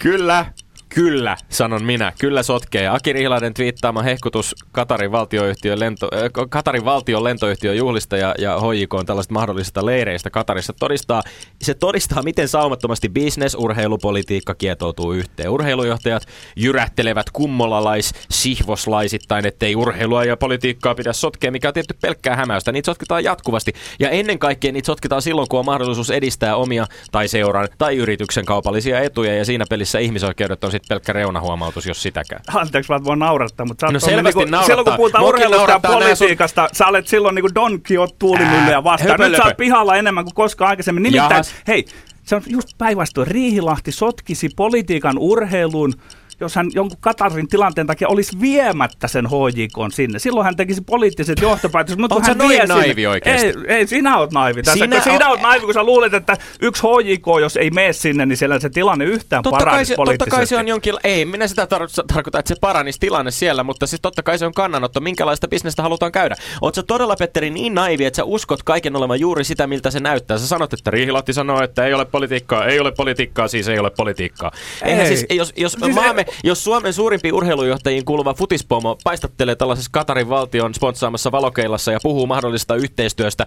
[0.02, 0.47] Kyllä,
[0.88, 2.12] kyllä, sanon minä.
[2.19, 2.88] Kyllä sotkee.
[2.88, 8.95] Aki Rihilaiden twiittaama hehkutus Katarin, valtioyhtiön lento, äh, Katarin valtion lentoyhtiön juhlista ja, ja HJK
[8.95, 11.23] on tällaista mahdollisista leireistä Katarissa todistaa,
[11.62, 15.50] se todistaa, miten saumattomasti business, urheilu, politiikka kietoutuu yhteen.
[15.50, 16.26] Urheilujohtajat
[16.57, 22.73] jyrättelevät kummolalais, sihvoslaisittain, ettei urheilua ja politiikkaa pidä sotkea, mikä on tietty pelkkää hämäystä.
[22.73, 23.73] Niitä sotketaan jatkuvasti.
[23.99, 28.45] Ja ennen kaikkea niitä sotketaan silloin, kun on mahdollisuus edistää omia tai seuran tai yrityksen
[28.45, 29.37] kaupallisia etuja.
[29.37, 32.42] Ja siinä pelissä ihmisoikeudet on sitten pelkkä reunahuomautus, jos sitäkään.
[32.54, 34.66] Anteeksi, mä voin naurattaa, mutta sä No selvästi niinku, naurattaa.
[34.66, 38.14] silloin kun puhutaan Muakin urheilusta ja nää sun- politiikasta, sä olet silloin niinku Don Quixote
[38.18, 39.11] tuulimyllyjä vastaan.
[39.11, 39.49] höpö, Nyt sä löpö.
[39.49, 41.02] oot pihalla enemmän kuin koskaan aikaisemmin.
[41.02, 41.54] Nimittäin, Jahas.
[41.68, 41.85] hei,
[42.23, 43.26] se on just päinvastoin.
[43.26, 45.95] Riihilahti sotkisi politiikan urheiluun,
[46.40, 50.19] jos hän jonkun Katarin tilanteen takia olisi viemättä sen HJK sinne.
[50.19, 51.99] Silloin hän tekisi poliittiset johtopäätökset.
[51.99, 53.47] Mutta hän noin vie sinne- naivi oikeesti?
[53.47, 54.62] Ei, ei, sinä oot naivi.
[54.62, 58.26] Tässä, Sinä sinä, oot naivi, kun sä luulet, että yksi HJK, jos ei mene sinne,
[58.26, 60.95] niin siellä se tilanne yhtään Totta kai, paranisi se, totta kai se on jonkin...
[61.05, 64.47] Ei, minä sitä tar- tarkoita, että se paranisi tilanne siellä, mutta siis totta kai se
[64.47, 66.37] on kannanotto, minkälaista bisnestä halutaan käydä.
[66.61, 70.38] Oletko todella, Petteri, niin naivi, että sä uskot kaiken olevan juuri sitä, miltä se näyttää?
[70.38, 73.90] Sä sanot, että Riihilahti sanoo, että ei ole politiikkaa, ei ole politiikkaa, siis ei ole
[73.90, 74.50] politiikkaa.
[74.83, 75.07] Eihän Ei.
[75.07, 80.75] siis, jos, jos, Siis maamme, jos Suomen suurimpiin urheilujohtajiin kuuluva futispomo paistattelee tällaisessa Katarin valtion
[80.75, 83.47] sponssaamassa valokeilassa ja puhuu mahdollisesta yhteistyöstä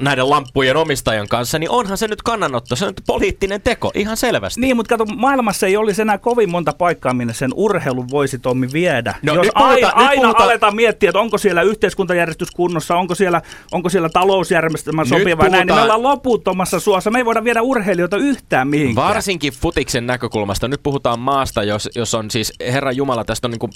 [0.00, 4.16] näiden lamppujen omistajan kanssa, niin onhan se nyt kannanotto, se on nyt poliittinen teko, ihan
[4.16, 4.60] selvästi.
[4.60, 8.68] Niin, mutta kato, maailmassa ei olisi enää kovin monta paikkaa, minne sen urheilun voisi Tommi
[8.72, 9.14] viedä.
[9.22, 12.96] No, Jos nyt puhutaan- aina, nyt aina puhutaan- aletaan miettiä, että onko siellä yhteiskuntajärjestys kunnossa,
[12.96, 17.10] onko siellä, onko siellä talousjärjestelmä sopiva, näin, niin me ollaan loputtomassa suossa.
[17.10, 19.08] Me ei voida viedä urheilijoita yhtään mihinkään.
[19.08, 20.68] Varsinkin futiksen näkökulmasta.
[20.68, 23.70] Nyt puhutaan maasta, jos, jos on siis, Herra Jumala, tästä on niin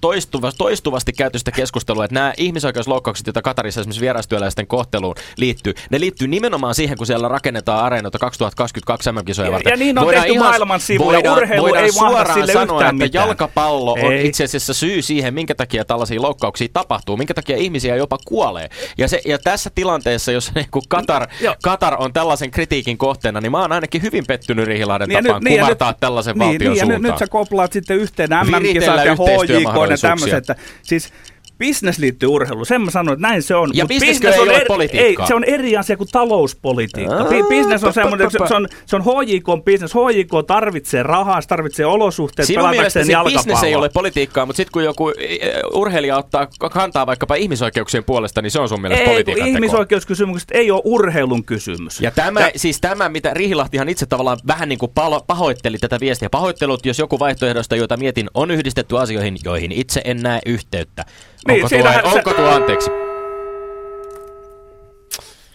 [0.00, 6.00] toistuvasti, toistuvasti käyty sitä keskustelua, että nämä ihmisoikeusloukkaukset, joita Katarissa esimerkiksi vierastyöläisten kohteluun liittyy, ne
[6.00, 9.70] liittyy nimenomaan siihen, kun siellä rakennetaan areenoita 2022 MM-kisoja Ja- varten.
[9.70, 11.14] ja niin on Voidaan tehty maailman sivuja.
[11.16, 13.26] voidaan, Urheilu voidaan ei suoraan sille sanoa, että mitään.
[13.26, 14.26] jalkapallo on Ei.
[14.26, 18.68] itse asiassa syy siihen, minkä takia tällaisia loukkauksia tapahtuu, minkä takia ihmisiä jopa kuolee.
[18.98, 21.54] Ja, se, ja tässä tilanteessa, jos niin kuin Katar, Joo.
[21.62, 25.42] Katar on tällaisen kritiikin kohteena, niin mä oon ainakin hyvin pettynyt Riihilahden Niin ja tapaan
[25.42, 27.02] nyt- niin ja kumartaa nyt- tällaisen niin, valtion niin, ja suuntaan.
[27.02, 30.38] nyt, nyt sä koplaat sitten yhteen MM-kisat ja HJK ja tämmöiset.
[30.38, 31.12] Että, siis
[31.58, 33.70] Business liittyy urheiluun, sen mä sanoin, että näin se on.
[33.74, 35.24] Ja business ei ole eri, politiikkaa?
[35.24, 37.14] Ei, se on eri asia kuin talouspolitiikka.
[37.14, 39.94] Aa, Bi- business on semmoinen, se, se on, se on HJK on business.
[39.94, 43.38] HJK tarvitsee rahaa, se tarvitsee olosuhteet Sinun pelatakseen se jalkapalloa.
[43.38, 45.40] business ei ole politiikkaa, mutta sitten kun joku eh,
[45.74, 50.70] urheilija ottaa kantaa vaikkapa ihmisoikeuksien puolesta, niin se on sun mielestä ei, politiikan ihmisoikeuskysymykset ei
[50.70, 52.00] ole urheilun kysymys.
[52.00, 54.92] Ja tämä, ja, siis tämä, mitä Rihilahtihan itse tavallaan vähän niin kuin
[55.26, 56.30] pahoitteli tätä viestiä.
[56.30, 61.04] Pahoittelut, jos joku vaihtoehdosta, joita mietin, on yhdistetty asioihin, joihin itse en näe yhteyttä.
[61.48, 62.90] Niin, Onko, tuo, siinähän se- onko tuo anteeksi?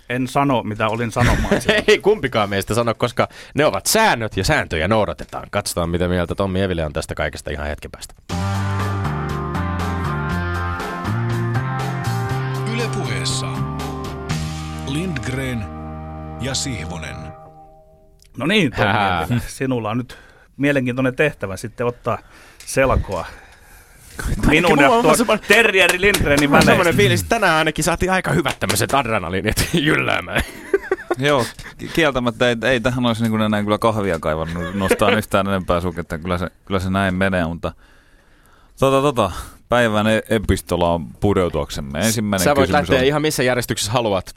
[0.09, 1.53] En sano, mitä olin sanomaan.
[1.87, 5.47] Ei kumpikaan meistä sano, koska ne ovat säännöt ja sääntöjä noudatetaan.
[5.51, 8.13] Katsotaan, mitä mieltä Tommi Evile on tästä kaikesta ihan hetken päästä.
[12.73, 13.47] Yle puheessa
[14.87, 15.65] Lindgren
[16.41, 17.15] ja Sihvonen.
[18.37, 20.17] No niin, Tommi, sinulla on nyt
[20.57, 22.17] mielenkiintoinen tehtävä sitten ottaa
[22.65, 23.25] selkoa
[24.47, 26.97] minun ja on tuon semmoinen- Terrieri Lindgrenin on semmoinen väleistä.
[26.97, 30.41] fiilis, että tänään ainakin saatiin aika hyvät tämmöiset adrenaliinit jylläämään.
[31.17, 31.45] Joo,
[31.77, 36.17] ki- kieltämättä ei, ei tähän olisi niin enää kyllä kahvia kaivannut nostaa yhtään enempää suketta.
[36.17, 37.71] Kyllä se, kyllä se näin menee, mutta
[38.79, 39.31] tota, tota,
[39.69, 41.99] päivän e- epistola on pureutuaksemme.
[41.99, 44.35] Ensimmäinen Sä voit lähteä on, ihan missä järjestyksessä haluat.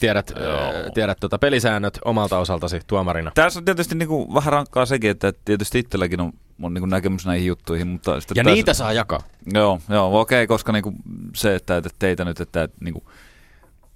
[0.00, 0.52] Tiedät, Joo.
[0.52, 3.30] äh, tiedät tota pelisäännöt omalta osaltasi tuomarina.
[3.34, 6.90] Tässä on tietysti niin kuin vähän rankkaa sekin, että tietysti itselläkin on, on niin kuin
[6.90, 7.88] näkemys näihin juttuihin.
[7.88, 9.20] Mutta sitten Ja tässä- niitä saa jakaa.
[9.54, 10.92] Joo, joo okei, koska niinku
[11.34, 13.10] se, että, että teitä nyt, että, että niinku,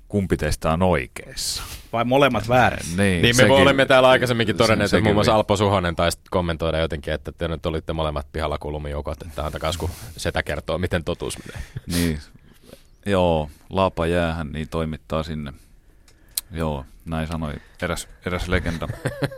[0.09, 1.63] kumpi teistä on oikeassa.
[1.93, 2.97] Vai molemmat väärässä?
[3.03, 6.19] Niin, Niin me sekin- olemme täällä aikaisemminkin todenneet, se- että muun muassa Alpo Suhonen taisi
[6.31, 11.05] kommentoida jotenkin, että te nyt olitte molemmat pihalla kulumijoukot, että antakaa kun setä kertoo, miten
[11.05, 11.63] totuus menee.
[11.87, 12.19] Niin,
[13.07, 15.53] joo, Laapa jäähän, niin toimittaa sinne.
[16.53, 18.89] Joo, näin sanoi eräs, eräs legenda.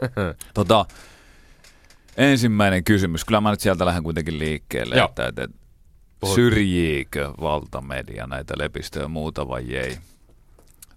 [0.54, 0.84] tota,
[2.18, 3.24] ensimmäinen kysymys.
[3.24, 4.96] Kyllä mä nyt sieltä lähden kuitenkin liikkeelle.
[4.96, 5.08] Joo.
[5.08, 5.48] Että, että,
[6.34, 9.98] syrjiikö valtamedia näitä lepistöjä ja muuta vai ei?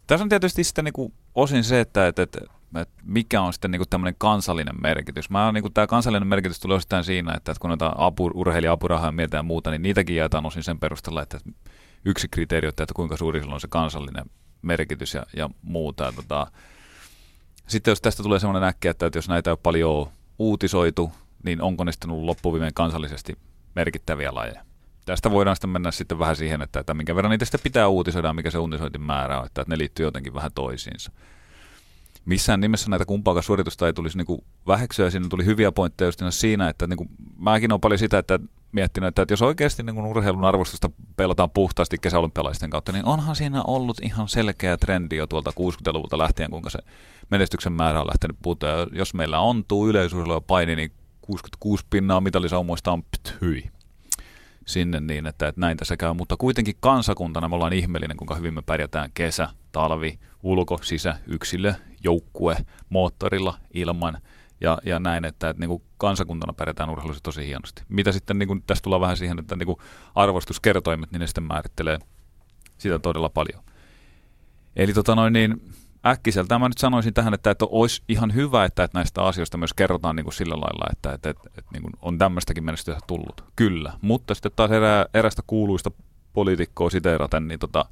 [0.08, 2.40] Tässä on tietysti sitten niinku osin se, että, että, että,
[2.76, 5.30] että mikä on sitten niinku tämmöinen kansallinen merkitys.
[5.30, 9.40] Mä niinku, tämä kansallinen merkitys tulee osittain siinä, että, että kun näitä apu, urheilija-apurahaa mietitään
[9.40, 11.40] ja muuta, niin niitäkin jaetaan osin sen perusteella, että
[12.06, 14.26] yksi kriteeri on, että kuinka suuri sillä on se kansallinen
[14.62, 16.04] merkitys ja, ja muuta.
[16.04, 16.48] Ja tota,
[17.68, 21.12] sitten jos tästä tulee semmoinen äkkiä, että, että jos näitä on paljon uutisoitu,
[21.44, 22.38] niin onko ne sitten ollut
[22.74, 23.38] kansallisesti
[23.76, 24.66] merkittäviä lajeja?
[25.06, 28.28] Tästä voidaan sitten mennä sitten vähän siihen, että, että minkä verran niitä sitten pitää uutisoida
[28.28, 31.12] ja mikä se uutisointimäärä on, että, että ne liittyy jotenkin vähän toisiinsa.
[32.26, 35.10] Missään nimessä näitä kumpaakaan suoritusta ei tulisi niinku väheksyä.
[35.10, 38.40] Siinä tuli hyviä pointteja just siinä, että niinku, mäkin olen paljon sitä, että
[38.72, 43.64] miettinyt, että, että jos oikeasti niin urheilun arvostusta pelataan puhtaasti kesäolympialaisten kautta, niin onhan siinä
[43.64, 46.80] ollut ihan selkeä trendi jo tuolta 60-luvulta lähtien, kuinka se
[47.32, 48.70] menestyksen määrä on lähtenyt puuttua.
[48.92, 50.92] Jos meillä ontuu yleisurheilu ja paini, niin
[51.22, 53.72] 66 pinnaa mitalisaumoista on ptyi
[54.66, 56.14] sinne niin, että, että näin tässä käy.
[56.14, 61.74] Mutta kuitenkin kansakuntana me ollaan ihmeellinen, kuinka hyvin me pärjätään kesä, talvi, ulko, sisä, yksilö,
[62.04, 62.58] joukkue,
[62.90, 64.18] moottorilla, ilman
[64.62, 67.84] ja, ja näin, että, että niin kuin kansakuntana pärjätään urheilussa tosi hienosti.
[67.90, 69.78] Mitä sitten, niin kuin, tässä tullaan vähän siihen, että niin kuin
[70.16, 72.00] arvostuskertoimet, niin ne sitten määrittelee
[72.78, 73.64] sitä todella paljon.
[74.76, 75.62] Eli tota noin niin,
[76.06, 79.74] äkkiseltä mä nyt sanoisin tähän, että, että olisi ihan hyvä, että, että näistä asioista myös
[79.74, 83.44] kerrotaan niin kuin sillä lailla, että, että, että, että niin kuin on tämmöistäkin menestystä tullut.
[83.56, 85.92] Kyllä, mutta sitten taas erää, erästä kuuluista
[86.34, 87.86] poliitikkoa siteeraten, niin tota,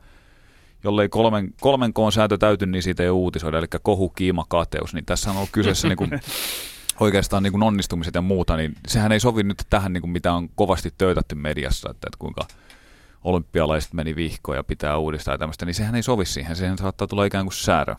[0.83, 5.05] jollei kolmen, kolmen koon sääntö täyty, niin siitä ei uutisoida, eli kohu, kiima, kateus, niin
[5.05, 6.11] tässä on ollut kyseessä niin kuin,
[6.99, 10.33] oikeastaan niin kuin onnistumiset ja muuta, niin sehän ei sovi nyt tähän, niin kuin mitä
[10.33, 12.47] on kovasti töytätty mediassa, että, että kuinka
[13.23, 16.55] olympialaiset meni vihkoon ja pitää uudistaa ja tämmöistä, niin sehän ei sovi siihen.
[16.55, 17.95] Sehän saattaa tulla ikään kuin säädö.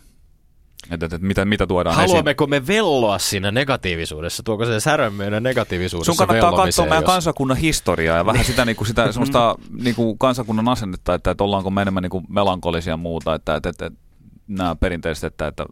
[0.91, 2.09] Että, että, että mitä, mitä tuodaan esiin.
[2.09, 4.43] Haluammeko me velloa siinä negatiivisuudessa?
[4.43, 8.65] Tuoko se särö meidän negatiivisuudessa Sun kannattaa katsoa meidän jos- kansakunnan historiaa ja vähän sitä,
[8.65, 13.35] niinku, sitä semmoista niinku, kansakunnan asennetta, että, että ollaanko me enemmän niinku, melankolisia ja muuta,
[13.35, 14.01] että, että, että, että
[14.49, 15.67] nämä perinteiset, että, että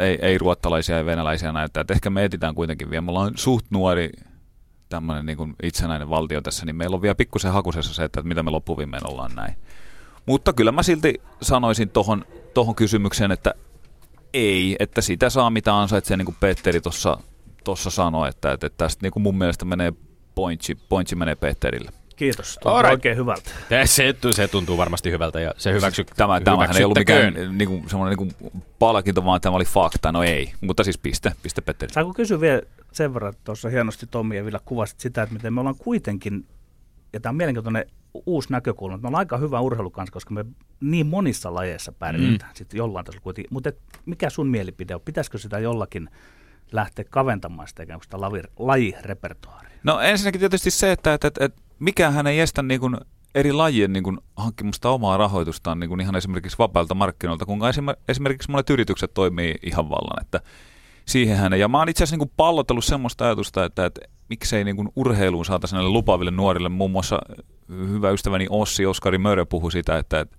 [0.00, 1.80] ei, ei ruottalaisia ja venäläisiä näyttää.
[1.80, 3.00] Että ehkä me etitään kuitenkin vielä.
[3.00, 4.10] Me ollaan suht nuori
[4.88, 8.50] tämmöinen niin itsenäinen valtio tässä, niin meillä on vielä pikkusen hakusessa se, että mitä me
[8.50, 9.54] loppuviimein ollaan näin.
[10.26, 13.54] Mutta kyllä mä silti sanoisin tohon, tohon kysymykseen, että
[14.34, 17.18] ei, että sitä saa mitä ansaitsee, niin kuin Petteri tuossa
[17.64, 19.92] tossa sanoi, että, että tästä niin kuin mun mielestä menee
[20.34, 21.90] pointsi, pointsi menee Petterille.
[22.16, 22.92] Kiitos, tuntuu Alright.
[22.92, 23.50] oikein hyvältä.
[23.84, 27.88] Se, se tuntuu varmasti hyvältä ja se hyväksy, Tämä, tämähän ei ollut mikään niin kuin,
[27.88, 30.12] semmoinen niin kuin palkinto, vaan tämä oli fakta.
[30.12, 31.92] No ei, mutta siis piste, piste Petteri.
[31.92, 35.54] Saanko kysyä vielä sen verran, että tuossa hienosti Tommi ja Villa kuvasit sitä, että miten
[35.54, 36.46] me ollaan kuitenkin,
[37.12, 37.84] ja tämä on mielenkiintoinen
[38.26, 40.44] uusi näkökulma, että me ollaan aika hyvä urheilukansa, koska me
[40.80, 42.54] niin monissa lajeissa pärjätään mm.
[42.54, 43.54] sitten jollain tasolla kuitenkin.
[43.54, 45.00] Mutta et mikä sun mielipide on?
[45.00, 46.10] Pitäisikö sitä jollakin
[46.72, 48.20] lähteä kaventamaan sitä ikään kuin sitä
[48.58, 49.70] lajirepertoaaria?
[49.84, 52.96] No ensinnäkin tietysti se, että, että, että, että mikähän ei estä niin kuin
[53.34, 58.00] eri lajien niin kuin hankkimusta omaa rahoitustaan niin kuin ihan esimerkiksi vapailta markkinoilta, kun esimer-
[58.08, 60.22] esimerkiksi monet yritykset toimii ihan vallan.
[60.22, 60.40] Että
[61.06, 64.88] siihenhän, ja mä oon itse asiassa niin pallotellut semmoista ajatusta, että, että miksei niin kuin
[64.96, 67.18] urheiluun saataisiin näille lupaaville nuorille, muun muassa
[67.68, 70.36] hyvä ystäväni Ossi Oskari Mörö puhui sitä, että, että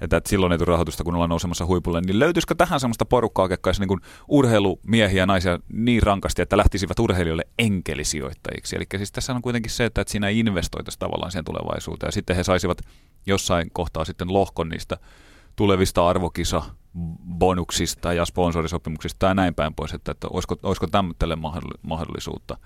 [0.00, 3.48] että, että silloin ei tule rahoitusta, kun ollaan nousemassa huipulle, niin löytyisikö tähän semmoista porukkaa,
[3.50, 8.76] joka olisi niin urheilumiehiä ja naisia niin rankasti, että lähtisivät urheilijoille enkelisijoittajiksi.
[8.76, 12.36] Eli siis tässä on kuitenkin se, että, että siinä investoitaisiin tavallaan siihen tulevaisuuteen, ja sitten
[12.36, 12.82] he saisivat
[13.26, 14.96] jossain kohtaa sitten lohkon niistä
[15.56, 16.62] tulevista arvokisa
[17.38, 21.36] bonuksista ja sponsorisopimuksista ja näin päin pois, että, että olisiko, olisiko tämmöiselle
[21.82, 22.56] mahdollisuutta.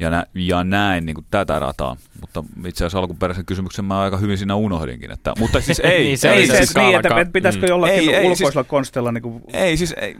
[0.00, 1.96] Ja, nä, ja näin niin kuin tätä rataa.
[2.20, 5.10] Mutta itse asiassa alkuperäisen kysymyksen mä aika hyvin siinä unohdin.
[5.10, 7.70] Että, mutta siis ei, Niin, se ei, Ei se siis, niin, että, pitäisikö Mm.
[7.70, 10.16] jollakin Ei, ei, ulkoisella siis- konstilla niin kuin, ei siis ei,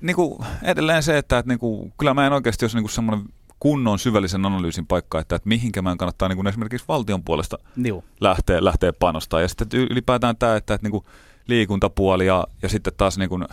[0.00, 2.90] niin kuin, edelleen se, että, että niin kuin, kyllä mä en oikeasti olisi niin kuin
[2.92, 3.26] semmoinen
[3.60, 8.04] kunnon syvällisen analyysin paikka, että, että mihinkä meidän kannattaa niin kuin esimerkiksi valtion puolesta niu.
[8.20, 9.40] lähteä, lähteä panostaa.
[9.40, 11.04] Ja sitten ylipäätään tämä, että, että niin kuin
[11.48, 13.44] liikuntapuoli ja, ja sitten taas niin kuin,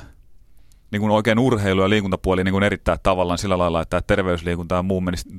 [0.91, 4.83] niin kuin oikein urheilu ja liikuntapuoli niin kuin erittäin tavallaan sillä lailla, että terveysliikunta ja
[4.83, 5.29] muu menisi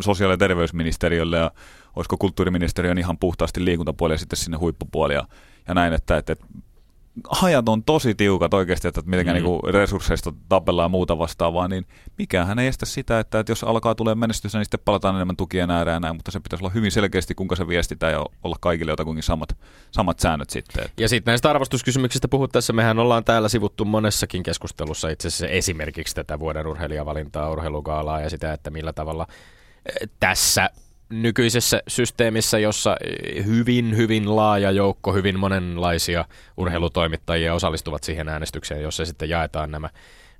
[0.00, 1.50] sosiaali- ja terveysministeriölle ja
[1.96, 5.24] olisiko kulttuuriministeriön ihan puhtaasti liikuntapuoli ja sitten sinne huippupuoli ja,
[5.68, 6.46] ja näin, että, että, että
[7.30, 9.32] hajat on tosi tiukat oikeasti, että miten mm.
[9.32, 11.86] niinku resursseista tapellaan ja muuta vastaavaa, niin
[12.18, 15.70] mikähän ei estä sitä, että, että jos alkaa tulee menestys, niin sitten palataan enemmän tukien
[15.70, 18.92] ääreen ja näin, mutta se pitäisi olla hyvin selkeästi, kuinka se viestitään ja olla kaikille
[18.92, 19.56] jotakuinkin samat,
[19.90, 20.84] samat säännöt sitten.
[20.84, 21.02] Että.
[21.02, 26.38] Ja sitten näistä arvostuskysymyksistä puhuttaessa, mehän ollaan täällä sivuttu monessakin keskustelussa itse asiassa esimerkiksi tätä
[26.38, 29.26] vuoden urheilijavalintaa, urheilugaalaa ja sitä, että millä tavalla
[29.86, 30.70] eh, tässä
[31.10, 32.96] nykyisessä systeemissä, jossa
[33.46, 36.24] hyvin, hyvin laaja joukko, hyvin monenlaisia
[36.56, 39.88] urheilutoimittajia osallistuvat siihen äänestykseen, jossa sitten jaetaan nämä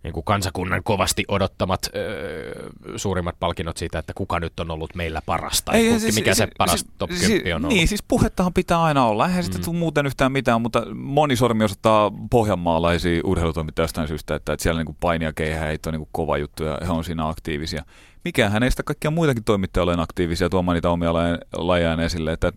[0.03, 5.23] niin kuin kansakunnan kovasti odottamat öö, suurimmat palkinnot siitä, että kuka nyt on ollut meillä
[5.27, 5.73] parasta.
[5.73, 7.69] Ei, siis, mikä siis, se paras siis, top 10 siis, on ollut.
[7.69, 9.27] Niin, siis puhettahan pitää aina olla.
[9.27, 9.43] Eihän mm.
[9.43, 14.63] sitten tule muuten yhtään mitään, mutta moni sormi osoittaa pohjanmaalaisia urheilutoimittajia jostain syystä, että, että
[14.63, 17.85] siellä niin painia keihäitä on niin kova juttu ja he on siinä aktiivisia
[18.25, 21.13] mikään hänestä kaikkia muitakin toimittajia ole aktiivisia tuomaan niitä omia
[21.57, 22.33] lajejaan esille.
[22.33, 22.53] Että,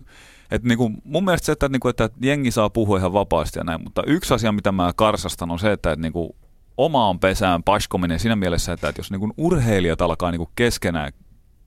[0.51, 3.59] että niin kuin, mun mielestä se, että, niin kuin, että jengi saa puhua ihan vapaasti
[3.59, 6.29] ja näin, mutta yksi asia, mitä mä karsastan, on se, että, että niin kuin,
[6.77, 11.11] omaan pesään paskominen siinä mielessä, että, että jos niin kuin urheilijat alkaa niin kuin keskenään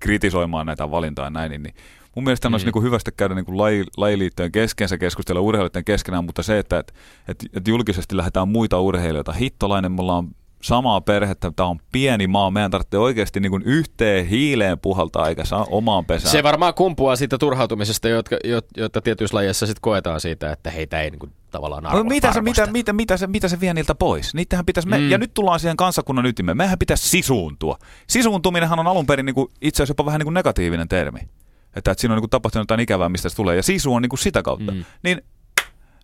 [0.00, 1.74] kritisoimaan näitä valintaa ja näin, niin, niin
[2.16, 2.54] mun mielestä mm.
[2.54, 6.58] olisi niin kuin hyvästä käydä niin kuin laji, lajiliittojen kesken keskustella urheilijoiden keskenään, mutta se,
[6.58, 6.92] että, että,
[7.28, 10.28] että, että julkisesti lähdetään muita urheilijoita, hittolainen, me ollaan
[10.64, 15.44] samaa perhettä, tämä on pieni maa, meidän tarvitsee oikeasti niin kuin yhteen hiileen puhaltaa eikä
[15.44, 16.32] saa omaan pesään.
[16.32, 18.36] Se varmaan kumpuaa siitä turhautumisesta, jotka,
[18.76, 22.32] jotta tietyissä lajeissa sitten koetaan siitä, että heitä ei niin kuin tavallaan arvo, no, mitä,
[22.32, 24.34] se, mitä, mitä, mitä, se, mitä se vie niiltä pois?
[24.34, 25.10] Niitähän pitäisi me, mm.
[25.10, 26.56] Ja nyt tullaan siihen kansakunnan ytimeen.
[26.56, 27.78] Mehän pitäisi sisuuntua.
[28.06, 31.20] Sisuuntuminenhan on alun perin niin kuin, itse asiassa jopa vähän niin kuin negatiivinen termi.
[31.76, 33.56] Että, että siinä on niin kuin tapahtunut jotain ikävää, mistä se tulee.
[33.56, 34.72] Ja sisu on niin kuin sitä kautta.
[34.72, 34.84] Mm.
[35.02, 35.22] Niin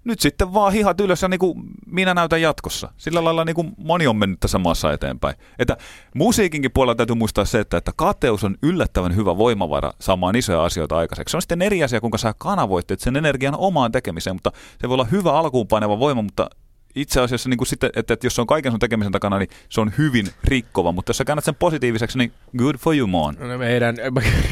[0.05, 2.93] nyt sitten vaan hihat ylös ja niin kuin minä näytän jatkossa.
[2.97, 5.37] Sillä lailla niin kuin moni on mennyt tässä maassa eteenpäin.
[5.59, 5.77] Että
[6.15, 10.97] musiikinkin puolella täytyy muistaa se, että, että kateus on yllättävän hyvä voimavara saamaan isoja asioita
[10.97, 11.31] aikaiseksi.
[11.31, 14.95] Se on sitten eri asia, kuinka sä kanavoitte sen energian omaan tekemiseen, mutta se voi
[14.95, 16.51] olla hyvä alkuunpaineva voima, mutta
[16.95, 19.49] itse asiassa niin kuin sitten, että, että jos se on kaiken sun tekemisen takana, niin
[19.69, 23.37] se on hyvin rikkova, mutta jos sä käännät sen positiiviseksi, niin good for you, Mon.
[23.39, 23.97] No meidän,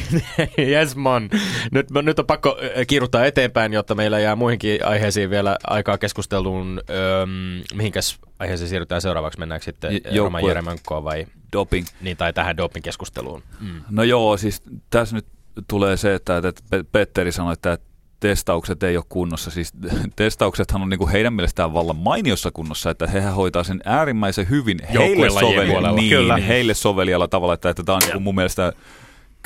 [0.58, 1.30] yes, Mon.
[1.72, 6.80] Nyt, nyt on pakko kiiruttaa eteenpäin, jotta meillä jää muihinkin aiheisiin vielä aikaa keskusteluun.
[6.90, 9.38] Öm, mihinkäs aiheeseen siirrytään seuraavaksi?
[9.38, 11.26] Mennäänkö sitten J- Roman Jeremenkoon vai?
[11.52, 11.86] Doping.
[12.00, 13.42] Niin, tai tähän doping-keskusteluun.
[13.60, 13.82] Mm.
[13.90, 15.26] No joo, siis tässä nyt
[15.68, 17.78] tulee se, että, että Petteri sanoi, että
[18.20, 19.50] testaukset ei ole kunnossa.
[19.50, 19.72] Siis
[20.16, 24.78] testauksethan on niin kuin heidän mielestään vallan mainiossa kunnossa, että he hoitaa sen äärimmäisen hyvin
[24.92, 26.36] heille, soveli- niin, Kyllä.
[26.36, 28.72] heille sovelialla tavalla, että, että tämä on niin mun mielestä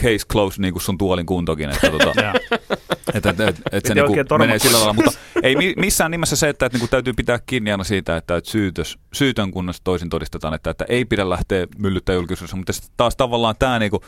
[0.03, 1.71] case close niin kuin sun tuolin kuntokin.
[1.71, 2.11] Että, tota,
[3.15, 6.49] että, että, että, että se niin kuin menee sillä lailla, mutta ei missään nimessä se,
[6.49, 10.09] että, että niin kuin täytyy pitää kiinni aina siitä, että, että syytös, syytön kunnossa toisin
[10.09, 14.03] todistetaan, että, että ei pidä lähteä myllyttää julkisuudessa, mutta taas tavallaan tämä, niin kuin,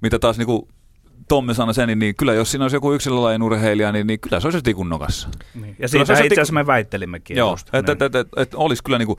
[0.00, 0.68] mitä taas niin kuin
[1.28, 4.40] Tommi sanoi sen, niin, niin kyllä jos siinä olisi joku yksilölajin urheilija, niin, niin kyllä
[4.40, 5.28] se olisi tikun nokassa.
[5.54, 5.76] Niin.
[5.78, 7.36] Ja siitä itse asiassa me väittelimmekin.
[7.36, 9.18] Joo, että et, et, et, et, olisi kyllä niin kuin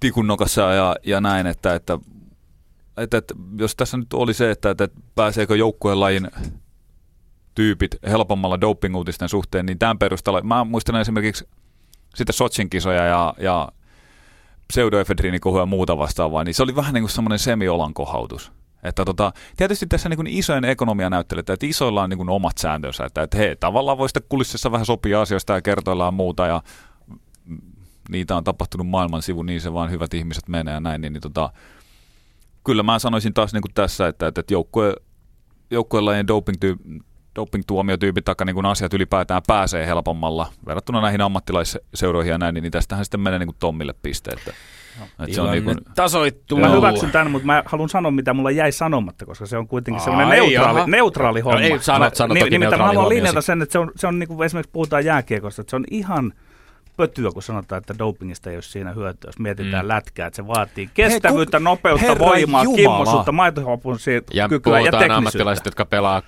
[0.00, 1.98] tikun nokassa ja, ja näin, että, että,
[2.96, 6.30] että, että jos tässä nyt oli se, että, että pääseekö joukkueen lajin
[7.54, 11.48] tyypit helpommalla doping-uutisten suhteen, niin tämän perusteella, mä muistan esimerkiksi
[12.14, 13.68] sitten Sotsin kisoja ja, ja
[14.68, 18.52] pseudoefedriinikohua ja muuta vastaavaa, niin se oli vähän niin kuin semmoinen semiolan kohautus.
[18.86, 23.22] Että tota, tietysti tässä niin isojen ekonomia näyttelee, että isoilla on niin omat sääntönsä, että,
[23.22, 26.62] että he tavallaan voi sitten kulississa vähän sopia asioista ja kertoillaan muuta ja
[28.08, 31.20] niitä on tapahtunut maailman sivu, niin se vaan hyvät ihmiset menee ja näin, niin, niin
[31.20, 31.50] tota,
[32.64, 34.94] kyllä mä sanoisin taas niin kuin tässä, että, että joukkue,
[35.70, 36.58] joukkueen doping
[37.36, 43.04] doping-tuomiotyypit tai niin kuin asiat ylipäätään pääsee helpommalla verrattuna näihin ammattilaisseuroihin ja näin, niin tästähän
[43.04, 44.30] sitten menee niin kuin Tommille piste.
[45.04, 45.34] Että No.
[45.34, 45.76] se on niin kuin...
[45.94, 46.58] tasoittuu.
[46.58, 50.04] Mä hyväksyn tämän, mutta mä haluan sanoa, mitä mulla jäi sanomatta, koska se on kuitenkin
[50.04, 51.60] semmoinen neutraali, neutraali homma.
[51.60, 54.18] No, ei, sanot, sanot mä, niin, mä haluan linjata sen, että se on, se on
[54.18, 56.32] niin kuin esimerkiksi puhutaan jääkiekosta, että se on ihan–
[56.96, 59.88] pötyä, kun sanotaan, että dopingista ei ole siinä hyötyä, jos mietitään mm.
[59.88, 62.76] lätkää, että se vaatii kestävyyttä, nopeutta, Herra voimaa, Jumala.
[62.76, 63.98] kimmosuutta, maitohapun
[64.34, 65.16] ja kykyä ja teknisyyttä.
[65.16, 66.22] ammattilaiset, jotka pelaa 80-80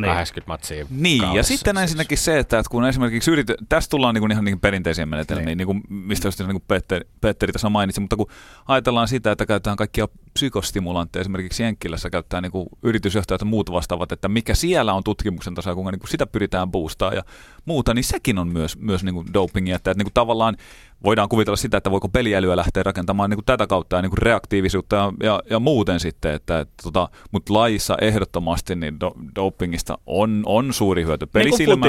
[0.00, 0.44] niin.
[0.46, 1.52] matsia Niin, kaudessa.
[1.52, 5.06] ja sitten ensinnäkin se, että kun esimerkiksi yrit, tästä tullaan niin kuin ihan niin perinteisiä
[5.06, 5.58] menetelmiä, niin.
[5.58, 8.26] niin kuin, mistä just niin kuin Petteri, Petteri tässä mainitsi, mutta kun
[8.68, 14.12] ajatellaan sitä, että käytetään kaikkia psykostimulantteja, esimerkiksi Jenkkilässä käyttää niin kuin yritysjohtajat ja muut vastaavat,
[14.12, 17.22] että mikä siellä on tutkimuksen tasoa, kuinka niin kuin sitä pyritään boostaa ja
[17.64, 20.56] muuta, niin sekin on myös, myös niin kuin dopingia, että, että niin kuin tavallaan
[21.04, 24.22] voidaan kuvitella sitä, että voiko peliälyä lähteä rakentamaan niin kuin tätä kautta ja niin kuin
[24.22, 29.98] reaktiivisuutta ja, ja, ja muuten sitten, että, että tota, mutta lajissa ehdottomasti niin do, dopingista
[30.06, 31.26] on, on suuri hyöty.
[31.34, 31.80] Niin kuin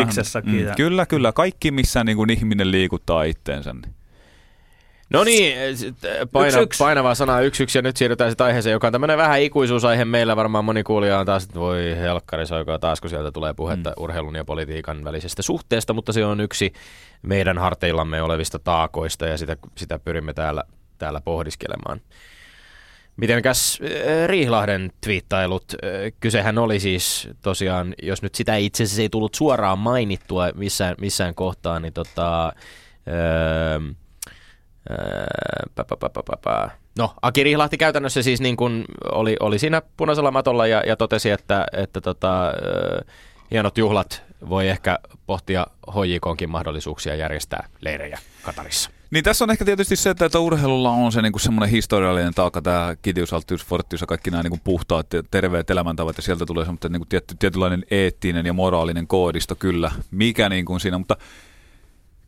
[0.45, 1.31] mm, Kyllä, kyllä.
[1.31, 3.73] Kaikki, missä niin kuin ihminen liikuttaa itteensä.
[3.73, 3.97] Niin.
[5.09, 8.87] No niin, sit, äh, paina, Yksi, sanaa yksi yksi ja nyt siirrytään sitten aiheeseen, joka
[8.87, 10.35] on tämmöinen vähän ikuisuusaihe meillä.
[10.35, 14.03] Varmaan moni kuulija on taas, että voi helkkari soikaa taas, kun sieltä tulee puhetta mm.
[14.03, 16.73] urheilun ja politiikan välisestä suhteesta, mutta se on yksi
[17.21, 20.63] meidän harteillamme olevista taakoista ja sitä, sitä pyrimme täällä,
[20.97, 22.01] täällä pohdiskelemaan.
[23.17, 25.73] Mitenkäs äh, Riihlahden twiittailut?
[26.19, 31.35] Kysehän oli siis tosiaan, jos nyt sitä itse asiassa ei tullut suoraan mainittua missään, missään
[31.35, 32.53] kohtaa, niin tota,
[33.07, 33.79] öö,
[36.97, 41.29] No, Aki Rihlahti käytännössä siis niin kuin oli, oli siinä punaisella matolla ja, ja totesi,
[41.29, 43.05] että, että tota, ö,
[43.51, 48.89] hienot juhlat voi ehkä pohtia HJKonkin mahdollisuuksia järjestää leirejä Katarissa.
[49.11, 52.61] Niin tässä on ehkä tietysti se, että, että urheilulla on se niinku semmoinen historiallinen taakka,
[52.61, 56.65] tämä kitius, alttius, forttius ja kaikki nämä niinku puhtaat ja terveet elämäntavat ja sieltä tulee
[56.65, 61.17] semmoinen niinku tietty, tietynlainen eettinen ja moraalinen koodisto kyllä, mikä niinku siinä, mutta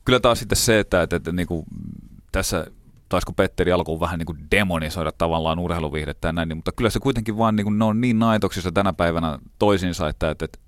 [0.06, 1.66] kyllä taas sitten se, että, että, että niinku,
[2.32, 2.68] tässä
[3.10, 7.00] taisiko Petteri alkuun vähän niin kuin demonisoida tavallaan urheiluviihdettä ja näin, niin, mutta kyllä se
[7.00, 10.60] kuitenkin vaan niin kuin, ne on niin naitoksissa tänä päivänä toisiinsa, että, että, että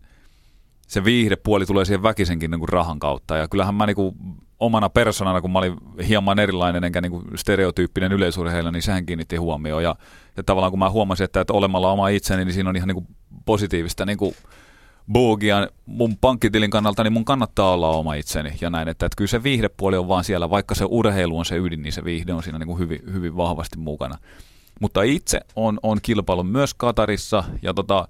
[0.87, 3.37] se viihdepuoli tulee siihen väkisenkin niin kuin rahan kautta.
[3.37, 4.15] Ja kyllähän mä niin kuin
[4.59, 9.35] omana persoonana, kun mä olin hieman erilainen enkä niin kuin stereotyyppinen yleisurheilija, niin sehän kiinnitti
[9.35, 9.83] huomioon.
[9.83, 9.95] Ja,
[10.37, 12.95] ja tavallaan kun mä huomasin, että, että olemalla oma itseni, niin siinä on ihan niin
[12.95, 13.07] kuin
[13.45, 14.35] positiivista niin kuin
[15.11, 19.29] boogia mun pankkitilin kannalta, niin mun kannattaa olla oma itseni ja näin, että, että kyllä
[19.29, 22.43] se viihdepuoli on vaan siellä, vaikka se urheilu on se ydin, niin se viihde on
[22.43, 24.17] siinä niin kuin hyvin, hyvin vahvasti mukana.
[24.81, 28.07] Mutta itse on, on kilpailu myös Katarissa ja tota,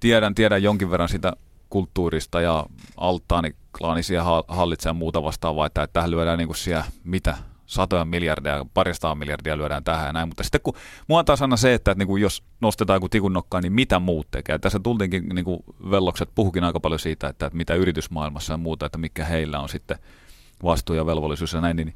[0.00, 1.32] tiedän, tiedän jonkin verran sitä
[1.70, 7.36] kulttuurista ja alttaani klaanisia hallitsee ja muuta vastaavaa, että tähän lyödään niin kuin siellä mitä
[7.66, 10.28] satoja miljardeja, parista miljardia lyödään tähän ja näin.
[10.28, 10.74] Mutta sitten kun
[11.08, 13.98] mua taas aina se, että, että niin kuin jos nostetaan joku tikun nokkaan, niin mitä
[13.98, 14.58] muut tekee.
[14.58, 18.86] Tässä tultiinkin niin kuin vellokset puhukin aika paljon siitä, että, että mitä yritysmaailmassa ja muuta,
[18.86, 19.98] että mikä heillä on sitten
[20.64, 21.94] vastuu ja velvollisuus ja näin, niin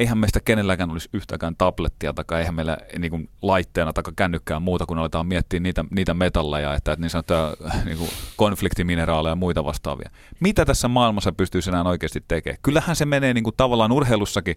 [0.00, 4.86] eihän meistä kenelläkään olisi yhtäkään tablettia tai eihän meillä niin kuin, laitteena tai kännykkää muuta,
[4.86, 9.64] kun aletaan miettiä niitä, niitä metalleja, että, että niin sanottuja niin kuin, konfliktimineraaleja ja muita
[9.64, 10.10] vastaavia.
[10.40, 12.58] Mitä tässä maailmassa pystyy enää oikeasti tekemään?
[12.62, 14.56] Kyllähän se menee niin kuin, tavallaan urheilussakin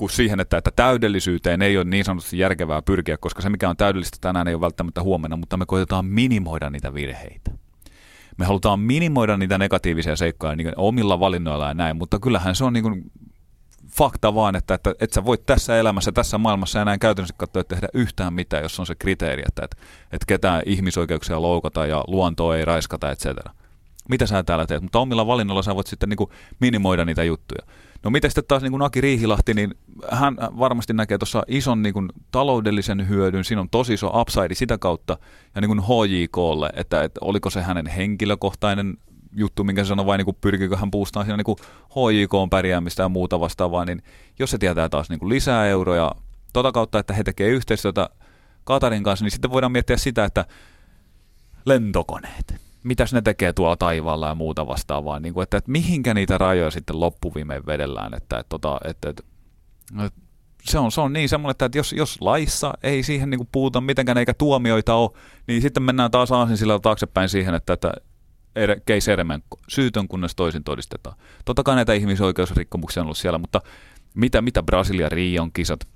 [0.00, 3.76] kuin siihen, että, että täydellisyyteen ei ole niin sanotusti järkevää pyrkiä, koska se mikä on
[3.76, 7.50] täydellistä tänään ei ole välttämättä huomenna, mutta me koitetaan minimoida niitä virheitä.
[8.38, 12.72] Me halutaan minimoida niitä negatiivisia seikkoja niin omilla valinnoilla ja näin, mutta kyllähän se on
[12.72, 13.10] niin kuin
[13.96, 17.88] fakta vaan, että, että, että sä voit tässä elämässä, tässä maailmassa enää käytännössä katsoa tehdä
[17.94, 19.76] yhtään mitään, jos on se kriteeri, että, että,
[20.12, 23.26] että ketään ihmisoikeuksia loukata ja luontoa ei raiskata, etc.
[24.08, 24.82] Mitä sä täällä teet?
[24.82, 27.66] Mutta omilla valinnoilla sä voit sitten niin kuin minimoida niitä juttuja.
[28.02, 29.74] No miten sitten taas niin kuin Aki Riihilahti, niin
[30.10, 34.78] hän varmasti näkee tuossa ison niin kuin, taloudellisen hyödyn, siinä on tosi iso upside sitä
[34.78, 35.18] kautta
[35.54, 38.96] ja niin kuin HJKlle, että, että oliko se hänen henkilökohtainen
[39.36, 41.58] juttu, minkä se sanoi, vai niin kuin pyrkikö hän puustaan siinä niin kuin
[41.88, 44.02] HJK pärjäämistä ja muuta vastaavaa, niin
[44.38, 46.14] jos se tietää taas niin kuin lisää euroja
[46.52, 48.10] tota kautta, että he tekevät yhteistyötä
[48.64, 50.44] Katarin kanssa, niin sitten voidaan miettiä sitä, että
[51.66, 56.38] lentokoneet, mitäs ne tekee tuolla taivaalla ja muuta vastaavaa, niin kuin, että, että mihinkä niitä
[56.38, 59.22] rajoja sitten loppuviimein vedellään, että, että, että, että,
[60.06, 60.20] että
[60.62, 63.80] se on, se on niin semmoinen, että jos, jos laissa ei siihen niin kuin puuta
[63.80, 65.10] mitenkään eikä tuomioita ole,
[65.46, 67.92] niin sitten mennään taas aasin sillä taaksepäin siihen, että, että
[68.86, 71.16] Keis Eremenko, syytön kunnes toisin todistetaan.
[71.44, 73.62] Totta kai näitä ihmisoikeusrikkomuksia on ollut siellä, mutta
[74.14, 75.88] mitä, mitä Brasilia Rion kisat,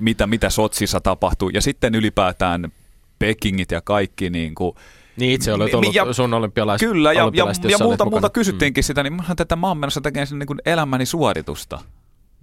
[0.00, 2.72] mitä, mitä Sotsissa tapahtuu, ja sitten ylipäätään
[3.18, 4.74] Pekingit ja kaikki niin kuin,
[5.18, 8.86] niin itse olet ollut ja, sun olympialais, Kyllä, ja, ja, ja multa, multa kysyttiinkin mm.
[8.86, 11.80] sitä, niin mä että mä oon menossa tekemään sen niin elämäni suoritusta.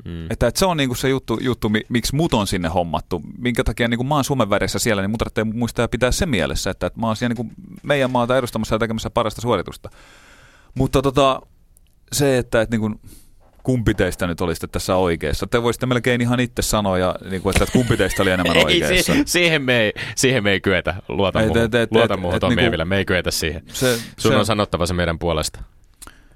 [0.05, 0.31] Mm.
[0.31, 3.21] Että, että se on niinku se juttu, juttu, miksi mut on sinne hommattu.
[3.38, 6.69] Minkä takia niinku mä oon Suomen väreissä siellä, niin mut tarvitsee muistaa pitää se mielessä,
[6.69, 9.89] että, että mä oon siellä niinku meidän maata edustamassa ja tekemässä parasta suoritusta.
[10.75, 11.41] Mutta tota,
[12.11, 12.99] se, että, että niinku,
[13.65, 15.47] kumpi teistä nyt olisi tässä oikeassa.
[15.47, 19.13] Te voisitte melkein ihan itse sanoa, ja, niin kuin, että kumpi teistä oli enemmän oikeassa.
[19.13, 20.95] Ei, siihen, me ei, siihen me ei kyetä.
[21.08, 23.63] Luota muuhun, et, et, et, luota muuhun et, et, niin me ei kyetä siihen.
[23.67, 25.60] Se, Sun se, on sanottava se meidän puolesta.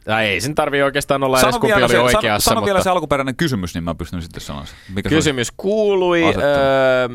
[0.10, 2.22] Tai ei sen tarvii oikeastaan olla sano edes kumpi oli se, oikeassa.
[2.22, 2.66] Sano, sano mutta...
[2.66, 7.08] vielä se alkuperäinen kysymys, niin mä pystyn sitten sanomaan Mikä Kysymys kuului öö,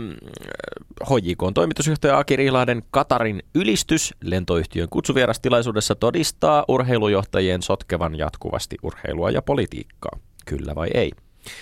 [1.11, 9.43] HJK on toimitusjohtaja Aki Rihlahden Katarin ylistys lentoyhtiön kutsuvierastilaisuudessa todistaa urheilujohtajien sotkevan jatkuvasti urheilua ja
[9.43, 10.19] politiikkaa.
[10.47, 11.11] Kyllä vai ei?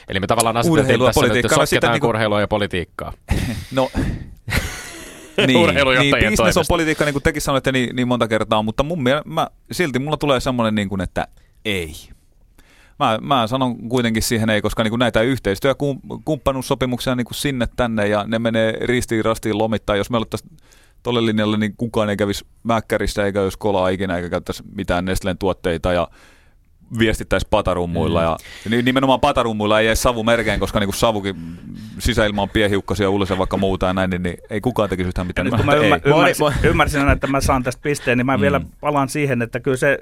[0.08, 3.12] Eli me tavallaan asetettiin tässä nyt, että sotketaan niin urheilua ja politiikkaa.
[3.72, 3.90] no,
[5.46, 9.02] niin, niin business on politiikka, niin kuin tekin sanoitte niin, niin monta kertaa, mutta mun
[9.02, 11.28] mielestä mä, silti mulla tulee semmoinen, niin kuin, että
[11.64, 11.94] ei.
[12.98, 15.74] Mä, mä sanon kuitenkin siihen ei, koska niin kuin näitä yhteistyö- ja
[16.24, 19.96] kumppanuussopimuksia niin kuin sinne tänne ja ne menee ristiin rastiin lomittaa.
[19.96, 20.56] Jos me alettaisiin
[21.02, 25.38] tolle linjalle, niin kukaan ei kävisi mäkkärissä eikä jos kolaa ikinä eikä käyttäisi mitään Nestlen
[25.38, 26.08] tuotteita ja
[26.98, 28.20] viestittäisi patarummuilla.
[28.20, 28.76] Mm.
[28.76, 31.36] Ja nimenomaan patarummuilla ei edes savu merkeen, koska niin kuin savukin
[31.98, 35.26] sisäilma on piehiukkasia ulos ja vaikka muuta ja näin, niin, niin ei kukaan tekisi yhtään
[35.26, 35.44] mitään.
[35.44, 38.40] Nyt kun mä ymmär, ymmärsin, ymmärsin, aina, että mä saan tästä pisteen, niin mä mm.
[38.40, 39.98] vielä palaan siihen, että kyllä se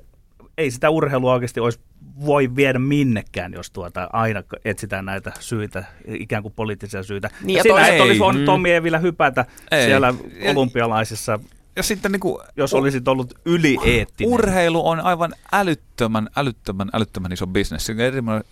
[0.59, 1.80] ei sitä urheilua oikeasti olisi
[2.26, 7.30] voi viedä minnekään, jos tuota aina etsitään näitä syitä, ikään kuin poliittisia syitä.
[7.45, 8.47] Niin, ja, ja siinä ei, olisi voinut mm.
[8.47, 9.86] Tommi Evilä hypätä ei.
[9.86, 10.14] siellä
[10.55, 11.38] olympialaisissa
[11.77, 14.33] ja sitten niin kuin, jos olisit ollut ylieettinen.
[14.33, 17.87] Urheilu on aivan älyttömän, älyttömän, älyttömän iso bisnes.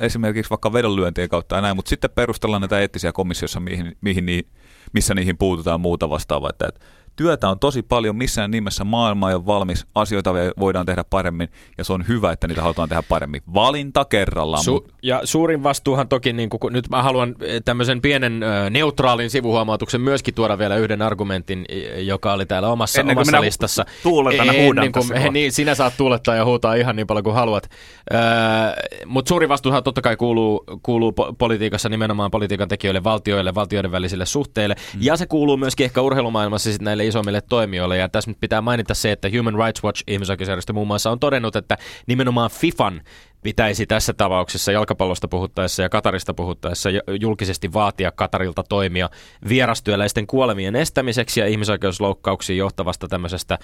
[0.01, 4.47] Esimerkiksi vaikka vedonlyöntien kautta ja näin, mutta sitten perustellaan näitä eettisiä komissiossa, mihin, mihin,
[4.93, 6.51] missä niihin puututaan muuta vastaavaa.
[6.51, 6.81] Että, että
[7.19, 11.49] työtä on tosi paljon, missään nimessä maailma ei ole valmis, asioita voidaan tehdä paremmin
[11.79, 13.43] ja se on hyvä, että niitä halutaan tehdä paremmin.
[13.55, 14.65] Valinta kerrallaan.
[14.65, 18.41] Su- ja suurin vastuuhan toki, niin kuin, nyt mä haluan eh, tämmöisen pienen
[18.71, 21.65] neutraalin sivuhuomautuksen myöskin tuoda vielä yhden argumentin,
[21.97, 23.85] joka oli täällä omassa, Ennen omassa listassa.
[24.03, 27.71] Tuuletan Ennen kuin, he, niin, sinä saat tuulettaa ja huutaa ihan niin paljon kuin haluat.
[29.07, 34.27] Mutta suurin vastuuhan totta kai kuuluu, kuuluu po- politiikassa nimenomaan politiikan tekijöille, valtioille, valtioiden välisille
[34.27, 34.75] suhteille.
[34.75, 35.01] Mm.
[35.03, 37.97] Ja se kuuluu myöskin ehkä urheilumaailmassa sitten näille isommille toimijoille.
[37.97, 41.57] Ja tässä nyt pitää mainita se, että Human Rights Watch ihmisoikeusjärjestö muun muassa on todennut,
[41.57, 43.01] että nimenomaan FIFAn
[43.43, 46.89] pitäisi tässä tapauksessa jalkapallosta puhuttaessa ja Katarista puhuttaessa
[47.21, 49.11] julkisesti vaatia Katarilta toimia
[49.49, 53.59] vierastyöläisten kuolemien estämiseksi ja ihmisoikeusloukkauksiin johtavasta tämmöisestä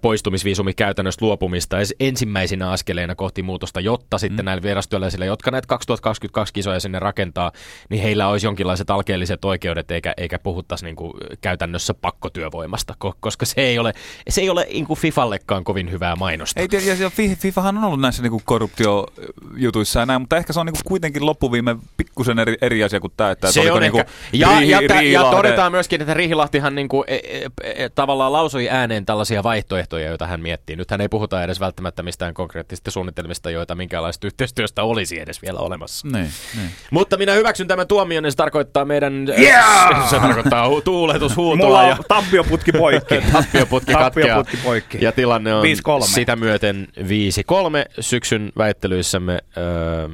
[0.00, 4.46] poistumisviisumikäytännöstä luopumista ensimmäisinä askeleina kohti muutosta, jotta sitten mm.
[4.46, 7.52] näille vierastyöläisille, jotka näitä 2022 kisoja sinne rakentaa,
[7.90, 13.60] niin heillä olisi jonkinlaiset alkeelliset oikeudet eikä, eikä puhuttaisi niin kuin käytännössä pakkotyövoimasta, koska se
[13.60, 13.92] ei ole,
[14.28, 16.60] se ei ole niin kuin FIFallekaan kovin hyvää mainosta.
[16.60, 19.05] Ei, ja, ja FIFAhan on ollut näissä niin kuin korruptio
[19.56, 23.30] jutuissa näin, mutta ehkä se on niinku kuitenkin loppuviime pikkusen eri, eri asia kuin tämä.
[23.30, 24.02] Että se on niinku
[24.32, 28.68] ja, rihi, ja, rihi, ja, todetaan myöskin, että Rihilahtihan niinku, e, e, e, tavallaan lausui
[28.70, 30.76] ääneen tällaisia vaihtoehtoja, joita hän miettii.
[30.76, 36.08] Nythän ei puhuta edes välttämättä mistään konkreettisista suunnitelmista, joita minkälaista yhteistyöstä olisi edes vielä olemassa.
[36.08, 36.70] Niin, niin.
[36.90, 39.28] Mutta minä hyväksyn tämän tuomion, niin se tarkoittaa meidän...
[39.38, 40.10] Yeah!
[40.10, 41.66] Se tarkoittaa hu- tuuletushuutoa.
[41.66, 41.96] Mulla on ja...
[42.08, 43.14] tappioputki poikki.
[43.32, 44.44] tappioputki katkeaa.
[44.64, 44.98] poikki.
[45.00, 45.66] Ja tilanne on 5-3.
[46.02, 47.02] sitä myöten 5-3
[48.00, 49.38] syksyn väittely käsittelyssämme.
[49.56, 50.08] Öö,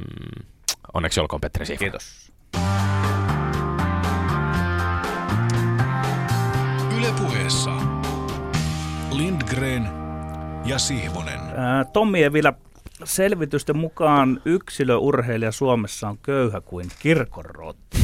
[0.93, 1.79] onneksi olkoon Petri Siifa.
[1.79, 2.31] Kiitos.
[6.97, 7.71] Ylepuheessa
[9.11, 9.89] Lindgren
[10.65, 11.39] ja Sihvonen.
[11.57, 12.53] Ää, Tommi Evilä,
[13.03, 17.97] selvitysten mukaan yksilöurheilija Suomessa on köyhä kuin kirkonrotta.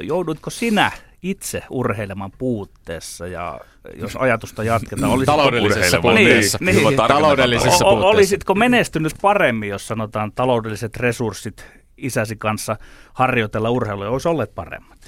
[0.00, 0.92] Joudutko sinä
[1.30, 3.60] itse urheileman puutteessa ja
[3.94, 6.58] jos ajatusta jatketaan, olisitko, taloudellisessa puutteessa.
[6.60, 8.16] Niin, niin, taloudellisessa o, puutteessa.
[8.16, 11.66] Olisitko menestynyt paremmin, jos sanotaan taloudelliset resurssit
[11.96, 12.76] isäsi kanssa
[13.12, 14.98] harjoitella urheilua, olisi olleet paremmat?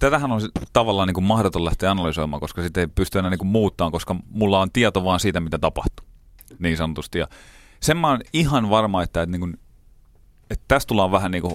[0.00, 0.40] Tätähän on
[0.72, 4.16] tavallaan niin kuin mahdoton lähteä analysoimaan, koska sitä ei pysty enää niin kuin muuttamaan, koska
[4.30, 6.06] mulla on tieto vaan siitä, mitä tapahtuu,
[6.58, 7.18] niin sanotusti.
[7.18, 7.26] Ja
[7.80, 9.58] sen mä oon ihan varma, että, että, niin kuin,
[10.50, 11.54] että tästä tullaan vähän niin kuin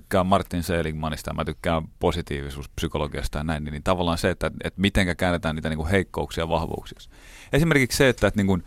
[0.00, 5.16] tykkään Martin Seligmanista mä tykkään positiivisuuspsykologiasta ja näin, niin, niin tavallaan se, että, että miten
[5.16, 7.10] käännetään niitä niin kuin heikkouksia vahvuuksiksi.
[7.52, 8.62] Esimerkiksi se, että, että niin kuin,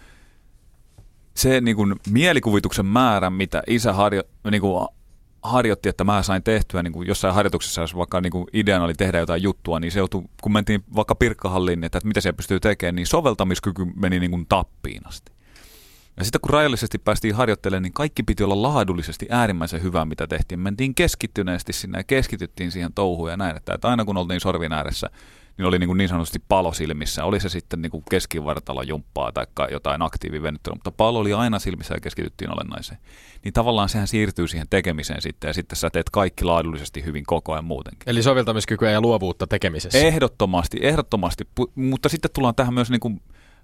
[1.34, 4.88] se niin kuin mielikuvituksen määrä, mitä isä harjo, niin kuin
[5.42, 8.94] harjoitti, että mä sain tehtyä niin kuin jossain harjoituksessa, jos vaikka niin kuin ideana oli
[8.94, 12.60] tehdä jotain juttua, niin se joutui, kun mentiin vaikka pirkkahalliin, että, että mitä se pystyy
[12.60, 15.32] tekemään, niin soveltamiskyky meni niin kuin tappiin asti.
[16.20, 20.60] Ja sitten kun rajallisesti päästiin harjoittelemaan, niin kaikki piti olla laadullisesti äärimmäisen hyvää, mitä tehtiin.
[20.60, 24.74] Mentiin keskittyneesti sinne ja keskityttiin siihen touhuun ja näin, että, että aina kun oltiin sorvin
[24.74, 25.10] ääressä,
[25.58, 27.26] niin oli niin, kuin niin sanotusti palo silmissä.
[27.26, 31.94] Oli se sitten niin kuin keskivartalo jumppaa tai jotain aktiivivenyttelyä, mutta palo oli aina silmissä
[31.94, 33.00] ja keskityttiin olennaiseen.
[33.44, 37.54] Niin tavallaan sehän siirtyy siihen tekemiseen sitten ja sitten sä teet kaikki laadullisesti hyvin koko
[37.54, 38.10] ajan muutenkin.
[38.10, 40.00] Eli soveltamiskykyä ja luovuutta tekemisessä.
[40.00, 41.48] Ehdottomasti, ehdottomasti.
[41.76, 43.22] Mutta sitten tullaan tähän myös niin kuin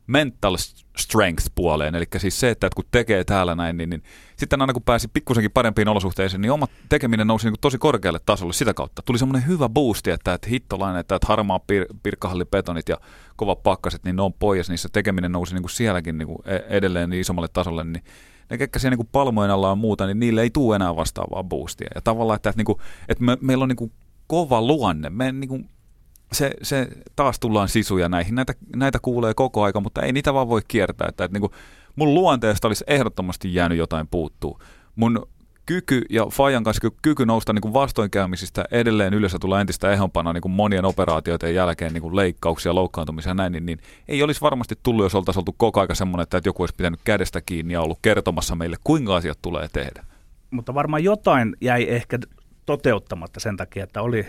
[0.07, 0.57] mental
[0.97, 4.03] strength puoleen, eli siis se, että kun tekee täällä näin, niin, niin
[4.37, 8.53] sitten aina kun pääsi pikkusenkin parempiin olosuhteisiin, niin oma tekeminen nousi niin tosi korkealle tasolle
[8.53, 9.01] sitä kautta.
[9.01, 12.97] Tuli semmoinen hyvä boosti, että, että hittolainen, että, että harmaa pir- pirkkahallipetonit ja
[13.35, 16.77] kovat pakkaset, niin ne on pois, niissä tekeminen nousi niin kuin sielläkin niin kuin e-,
[16.77, 18.03] edelleen niin isommalle tasolle, niin
[18.49, 21.87] ne ketkä siellä niin palmojen alla on muuta, niin niille ei tule enää vastaavaa boostia.
[21.95, 23.91] Ja tavallaan, että, että, niin kuin, että me, meillä on niin kuin
[24.27, 25.69] kova luonne, me niin kuin
[26.35, 28.35] se, se taas tullaan sisuja näihin.
[28.35, 31.07] Näitä, näitä kuulee koko aika, mutta ei niitä vaan voi kiertää.
[31.09, 31.51] Että, että niin kuin
[31.95, 34.59] mun luonteesta olisi ehdottomasti jäänyt jotain puuttuu.
[34.95, 35.27] Mun
[35.65, 40.41] kyky ja Fajan kanssa kyky nousta niin kuin vastoinkäymisistä edelleen yleensä tulee entistä ehompana niin
[40.41, 44.75] kuin monien operaatioiden jälkeen niin kuin leikkauksia, loukkaantumisia ja näin, niin, niin ei olisi varmasti
[44.83, 47.99] tullut, jos oltaisiin oltu koko aika semmoinen, että joku olisi pitänyt kädestä kiinni ja ollut
[48.01, 50.05] kertomassa meille, kuinka asiat tulee tehdä.
[50.51, 52.19] Mutta varmaan jotain jäi ehkä
[52.65, 54.25] toteuttamatta sen takia, että oli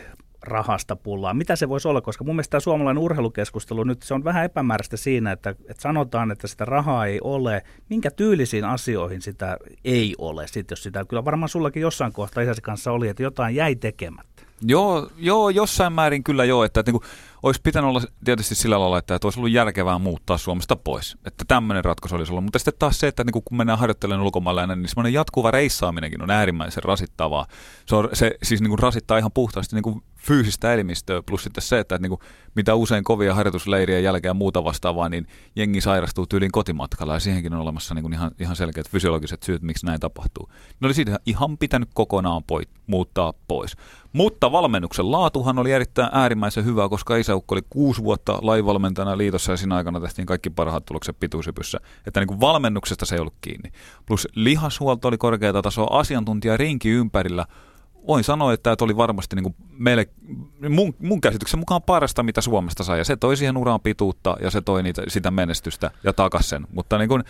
[0.47, 1.34] rahasta pullaa.
[1.34, 4.97] Mitä se voisi olla, koska mun mielestä tämä suomalainen urheilukeskustelu nyt se on vähän epämääräistä
[4.97, 7.62] siinä, että, että sanotaan, että sitä rahaa ei ole.
[7.88, 12.62] Minkä tyylisiin asioihin sitä ei ole, sit, jos sitä kyllä varmaan sullakin jossain kohtaa isäsi
[12.62, 14.36] kanssa oli, että jotain jäi tekemättä.
[14.62, 17.11] Joo, joo, jossain määrin kyllä joo, että, että niin kuin,
[17.42, 21.16] olisi pitänyt olla tietysti sillä lailla, että, että olisi ollut järkevää muuttaa Suomesta pois.
[21.24, 22.44] Että tämmöinen ratkaisu olisi ollut.
[22.44, 26.30] Mutta sitten taas se, että niin kun mennään harjoittelemaan ulkomailla, niin semmoinen jatkuva reissaaminenkin on
[26.30, 27.47] äärimmäisen rasittavaa.
[27.86, 31.62] Se, on, se siis niin kuin rasittaa ihan puhtaasti niin kuin fyysistä elimistöä, plus sitten
[31.62, 32.20] se, että, että niin kuin,
[32.55, 37.55] mitä usein kovia harjoitusleirien jälkeen ja muuta vastaavaa, niin jengi sairastuu tyyliin kotimatkalla ja siihenkin
[37.55, 40.49] on olemassa niin kuin ihan, ihan selkeät fysiologiset syyt, miksi näin tapahtuu.
[40.81, 43.77] Ne oli siitä ihan pitänyt kokonaan poit, muuttaa pois.
[44.12, 49.57] Mutta valmennuksen laatuhan oli erittäin äärimmäisen hyvä, koska isäukko oli kuusi vuotta laivalmentajana liitossa ja
[49.57, 51.79] siinä aikana tehtiin kaikki parhaat tulokset pituusypyssä.
[52.07, 53.70] Että niin kuin valmennuksesta se ei ollut kiinni.
[54.07, 57.47] Plus lihashuolto oli korkeata tasoa, asiantuntija rinki ympärillä.
[58.07, 60.09] Voin sanoa, että tämä oli varmasti niin kuin meille,
[60.68, 62.98] mun, mun käsityksen mukaan parasta, mitä Suomesta sai.
[62.98, 66.66] Ja se toi siihen uraan pituutta ja se toi niitä, sitä menestystä ja takas sen.
[66.72, 67.24] Mutta niin kuin,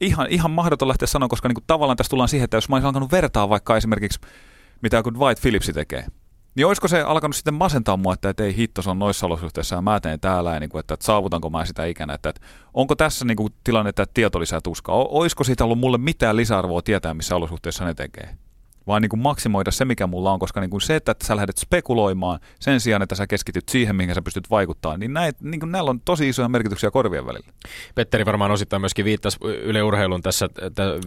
[0.00, 2.76] ihan, ihan mahdoton lähteä sanoa, koska niin kuin tavallaan tässä tullaan siihen, että jos mä
[2.76, 4.20] olisin alkanut vertaa vaikka esimerkiksi
[4.82, 6.06] mitä kun White Phillipsi tekee.
[6.54, 9.74] Niin olisiko se alkanut sitten masentaa mua, että, että ei hitto, se on noissa olosuhteissa
[9.76, 12.40] ja mä teen täällä, ja niin kuin, että, että saavutanko mä sitä ikänä, että, että
[12.74, 16.82] onko tässä niin kuin, tilanne, että tieto lisää tuskaa, olisiko siitä ollut mulle mitään lisäarvoa
[16.82, 18.36] tietää, missä olosuhteissa ne tekee?
[18.86, 21.58] Vaan niin kuin maksimoida se, mikä mulla on, koska niin kuin se, että sä lähdet
[21.58, 25.72] spekuloimaan sen sijaan, että sä keskityt siihen, minkä sä pystyt vaikuttamaan, niin, näet, niin kuin
[25.72, 27.48] näillä on tosi isoja merkityksiä korvien välillä.
[27.94, 30.48] Petteri varmaan osittain myöskin viittasi Yle Urheilun tässä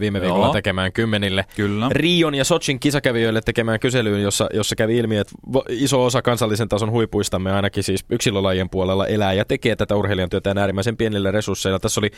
[0.00, 0.52] viime viikolla Joo.
[0.52, 1.88] tekemään kymmenille Kyllä.
[1.90, 5.34] Rion ja Sochin kisakävijöille tekemään kyselyyn, jossa, jossa kävi ilmi, että
[5.68, 10.54] iso osa kansallisen tason huipuistamme ainakin siis yksilölajien puolella elää ja tekee tätä urheilijan työtä
[10.56, 11.78] äärimmäisen pienillä resursseilla.
[11.78, 12.10] Tässä oli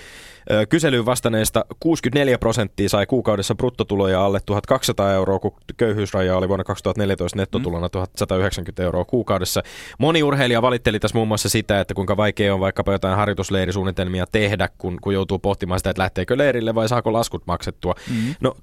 [0.68, 7.38] kyselyyn vastanneista 64 prosenttia sai kuukaudessa bruttotuloja alle 1200 euroa, kun köyhyysraja oli vuonna 2014
[7.38, 9.62] nettotulona 1190 euroa kuukaudessa.
[9.98, 14.68] Moni urheilija valitteli tässä muun muassa sitä, että kuinka vaikea on vaikkapa jotain harjoitusleirisuunnitelmia tehdä,
[14.78, 17.94] kun, kun joutuu pohtimaan sitä, että lähteekö leirille vai saako laskut maksettua.
[18.10, 18.34] Mm-hmm.
[18.40, 18.56] No,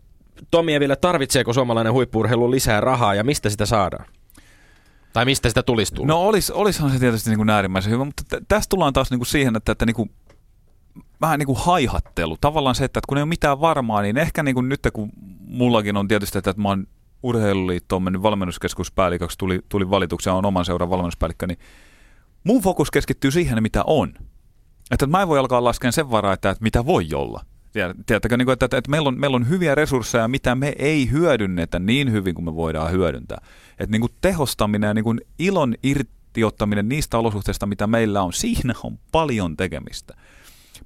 [0.51, 4.05] Tomi vielä, tarvitseeko suomalainen huippurheilu lisää rahaa ja mistä sitä saadaan?
[5.13, 6.07] Tai mistä sitä tulisi tulla?
[6.07, 9.19] No olis, olisihan se tietysti niin kuin äärimmäisen hyvä, mutta t- tässä tullaan taas niin
[9.19, 10.11] kuin siihen, että, että niin kuin
[11.21, 12.37] vähän niin kuin haihattelu.
[12.41, 15.09] Tavallaan se, että kun ei ole mitään varmaa, niin ehkä niin kuin nyt kun
[15.47, 16.87] mullakin on tietysti, että mä oon
[17.23, 21.59] urheiluliittoon mennyt valmennuskeskuspäälliköksi, tuli, tuli valituksia, on oman seuran valmennuspäällikkö, niin
[22.43, 24.13] mun fokus keskittyy siihen, mitä on.
[24.91, 27.45] Että mä en voi alkaa laskea sen varaa, että, että mitä voi olla.
[28.05, 31.79] Tiedättekö, niin että, että, että meillä, on, meillä on hyviä resursseja, mitä me ei hyödynnetä
[31.79, 33.41] niin hyvin kuin me voidaan hyödyntää.
[33.71, 38.73] Että niin kuin tehostaminen ja niin kuin ilon irtiottaminen niistä olosuhteista, mitä meillä on, siinä
[38.83, 40.13] on paljon tekemistä.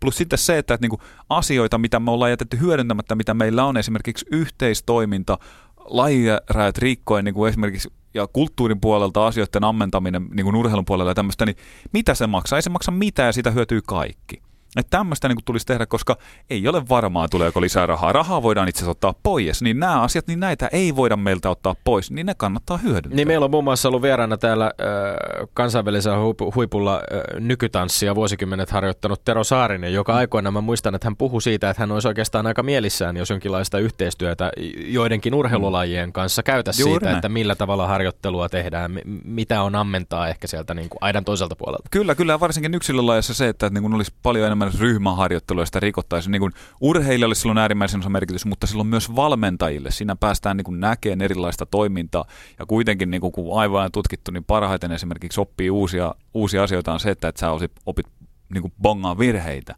[0.02, 3.66] Plus sitten se, että, että niin kuin asioita, mitä me ollaan jätetty hyödyntämättä, mitä meillä
[3.66, 5.38] on, esimerkiksi yhteistoiminta,
[5.78, 11.16] lajirajat rikkoen niin kuin esimerkiksi ja kulttuurin puolelta asioiden ammentaminen niin kuin urheilun puolella ja
[11.16, 11.56] tämmöistä, niin
[11.94, 12.58] mitä se maksaa?
[12.58, 14.42] Ei se maksa mitään ja sitä hyötyy kaikki.
[14.78, 16.18] Että tämmöistä niin tulisi tehdä, koska
[16.50, 18.14] ei ole varmaa, tuleeko lisää rahaa.
[18.14, 21.76] Rahaa voidaan itse asiassa ottaa pois, niin nämä asiat, niin näitä ei voida meiltä ottaa
[21.84, 23.16] pois, niin ne kannattaa hyödyntää.
[23.16, 26.18] Niin meillä on muun muassa ollut vieraana täällä äh, kansainvälisellä
[26.56, 31.70] huipulla äh, nykytanssia vuosikymmenet harjoittanut Tero Saarinen, joka aikoina mä muistan, että hän puhui siitä,
[31.70, 34.52] että hän olisi oikeastaan aika mielissään, jos jonkinlaista yhteistyötä
[34.86, 37.18] joidenkin urheilulajien kanssa käytä Juuri siitä, näin.
[37.18, 41.90] että millä tavalla harjoittelua tehdään, mitä on ammentaa ehkä sieltä niin kuin aidan toiselta puolelta.
[41.92, 46.32] Kyllä, kyllä, varsinkin yksilölajassa se, että niin olisi paljon enemmän enemmän ryhmäharjoittelua, sitä rikottaisiin.
[46.32, 46.52] Niin kuin
[46.82, 49.92] urheilijalle silloin äärimmäisen osa merkitys, mutta silloin myös valmentajille.
[49.92, 52.26] Siinä päästään niin näkemään erilaista toimintaa.
[52.60, 57.00] Ja kuitenkin, niin kuin, kun aivan tutkittu, niin parhaiten esimerkiksi oppii uusia, uusia asioita on
[57.00, 57.52] se, että, että sä
[57.86, 58.08] opit
[58.54, 59.76] niin kuin bongaa virheitä.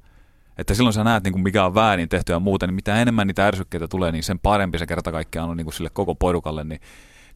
[0.58, 3.28] Että silloin sä näet, niin kuin mikä on väärin tehty ja muuta, niin mitä enemmän
[3.28, 6.64] niitä ärsykkeitä tulee, niin sen parempi se kerta kaikkiaan on niin kuin sille koko porukalle.
[6.64, 6.82] Niin,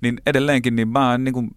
[0.01, 1.51] niin edelleenkin, niin mä niin kuin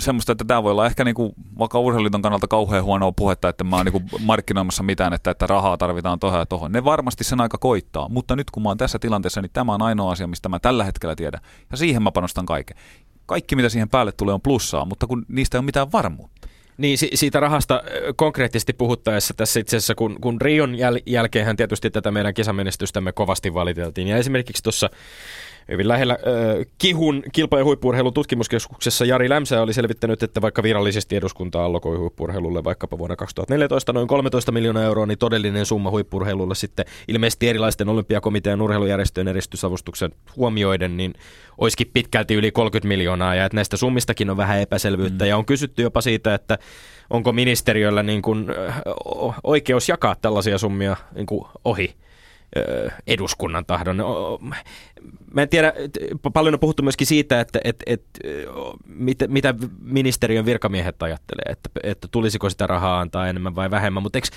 [0.00, 3.76] semmoista, että tämä voi olla ehkä niinku, vaikka urheiluliiton kannalta kauhean huonoa puhetta, että mä
[3.76, 6.72] oon niinku markkinoimassa mitään, että, että rahaa tarvitaan tohon ja tohon.
[6.72, 9.82] Ne varmasti sen aika koittaa, mutta nyt kun mä oon tässä tilanteessa, niin tämä on
[9.82, 11.40] ainoa asia, mistä mä tällä hetkellä tiedän.
[11.70, 12.76] Ja siihen mä panostan kaiken.
[13.26, 16.48] Kaikki, mitä siihen päälle tulee, on plussaa, mutta kun niistä ei ole mitään varmuutta.
[16.78, 17.82] Niin, si- siitä rahasta
[18.16, 23.54] konkreettisesti puhuttaessa tässä itse asiassa, kun, kun Rion jäl- jälkeenhän tietysti tätä meidän kisamenestystämme kovasti
[23.54, 24.08] valiteltiin.
[24.08, 24.90] Ja esimerkiksi tuossa
[25.68, 31.16] hyvin lähellä äh, Kihun kilpa- ja huippuurheilun tutkimuskeskuksessa Jari Lämsä oli selvittänyt, että vaikka virallisesti
[31.16, 36.84] eduskunta allokoi huippuurheilulle vaikkapa vuonna 2014 noin 13 miljoonaa euroa, niin todellinen summa huippuurheilulle sitten
[37.08, 41.14] ilmeisesti erilaisten olympiakomitean urheilujärjestöjen eristysavustuksen huomioiden, niin
[41.58, 45.28] olisikin pitkälti yli 30 miljoonaa ja että näistä summistakin on vähän epäselvyyttä mm.
[45.28, 46.58] ja on kysytty jopa siitä, että
[47.10, 48.46] onko ministeriöllä niin kuin
[49.42, 51.94] oikeus jakaa tällaisia summia niin kuin ohi
[53.06, 53.96] eduskunnan tahdon.
[55.34, 55.72] Mä en tiedä,
[56.32, 58.46] paljon on puhuttu myöskin siitä, että et, et, ö,
[58.86, 64.18] mitä, mitä ministeriön virkamiehet ajattelee, että, että tulisiko sitä rahaa antaa enemmän vai vähemmän, mutta
[64.18, 64.28] eikö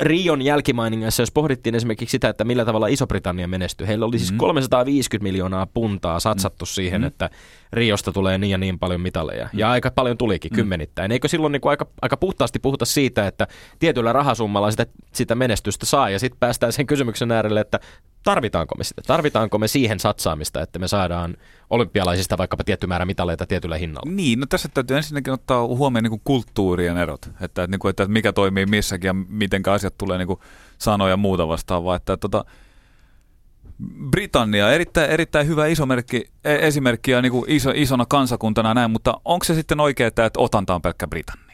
[0.00, 3.86] Rion jälkimainingassa, jos pohdittiin esimerkiksi sitä, että millä tavalla Iso-Britannia menestyi.
[3.86, 4.38] Heillä oli siis Mm.
[4.38, 7.06] 350 miljoonaa puntaa satsattu siihen, Mm.
[7.06, 7.30] että
[7.72, 9.48] Riosta tulee niin ja niin paljon mitaleja.
[9.52, 10.54] Ja aika paljon tulikin, Mm.
[10.54, 11.12] kymmenittäin.
[11.12, 13.46] Eikö silloin niin kuin aika, aika puhtaasti puhuta siitä, että
[13.78, 17.80] tietyllä rahasummalla sitä, sitä menestystä saa, ja sitten päästään sen kysymyksen äärelle, että
[18.22, 19.02] tarvitaanko me sitä?
[19.06, 21.36] Tarvitaanko me siihen satsaamista, että me saadaan
[21.70, 24.10] olympialaisista vaikkapa tietty määrä mitaleita tietyllä hinnalla?
[24.10, 28.08] Niin, no tässä täytyy ensinnäkin ottaa huomioon niin kulttuurien erot, että, että, niin kuin, että
[28.08, 30.38] mikä toimii missäkin ja miten asiat tulee niin
[30.78, 31.96] sanoa ja muuta vastaavaa.
[31.96, 32.44] Että, tota,
[34.10, 39.20] Britannia, erittäin, erittäin hyvä iso merkki, e- esimerkki ja niin iso, isona kansakuntana näin, mutta
[39.24, 41.51] onko se sitten oikein, että, että otanta pelkkä Britannia?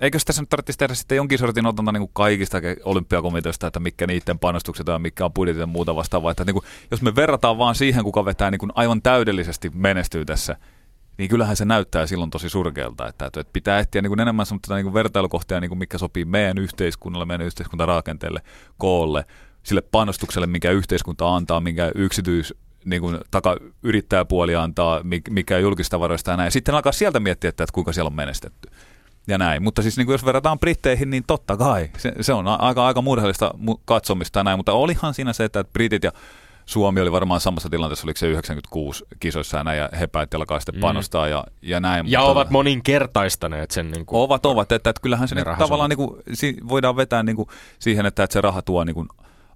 [0.00, 4.38] Eikö tässä nyt tarvitsisi tehdä sitten jonkin sortin otanta niin kaikista olympiakomiteoista, että mitkä niiden
[4.38, 6.30] panostukset on, mikä on budjetit ja muuta vastaavaa.
[6.30, 10.24] Että niin kuin, jos me verrataan vaan siihen, kuka vetää niin kuin aivan täydellisesti menestyy
[10.24, 10.56] tässä,
[11.18, 14.74] niin kyllähän se näyttää silloin tosi surkealta, että, että pitää etsiä niin kuin enemmän semmoista
[14.74, 18.40] niin kuin vertailukohtia, niin kuin mikä sopii meidän yhteiskunnalle, meidän yhteiskuntarakenteelle,
[18.78, 19.24] koolle,
[19.62, 26.00] sille panostukselle, mikä yhteiskunta antaa, minkä yksityis niin kuin taka yrittäjäpuoli antaa, mi- mikä julkista
[26.00, 26.52] varoista ja näin.
[26.52, 28.68] Sitten alkaa sieltä miettiä, että, että kuinka siellä on menestetty.
[29.30, 29.62] Ja näin.
[29.62, 31.90] Mutta siis niin kuin jos verrataan Britteihin, niin totta kai.
[31.98, 34.58] Se, se on aika, aika murheellista mu- katsomista ja näin.
[34.58, 36.12] Mutta olihan siinä se, että Britit ja
[36.66, 40.60] Suomi oli varmaan samassa tilanteessa, oliko se 96 kisoissa ja näin, ja he päätti alkaa
[40.60, 40.80] sitten Mm.
[40.80, 42.10] panostaa ja, ja näin.
[42.10, 43.90] Ja mutta- ovat moninkertaistaneet sen.
[43.90, 44.72] Niin kuin, Ovat, ovat.
[44.72, 48.22] Että, että kyllähän se niin, tavallaan niin kuin, si, voidaan vetää niin kuin, siihen, että,
[48.24, 49.08] että se raha tuo niin kuin,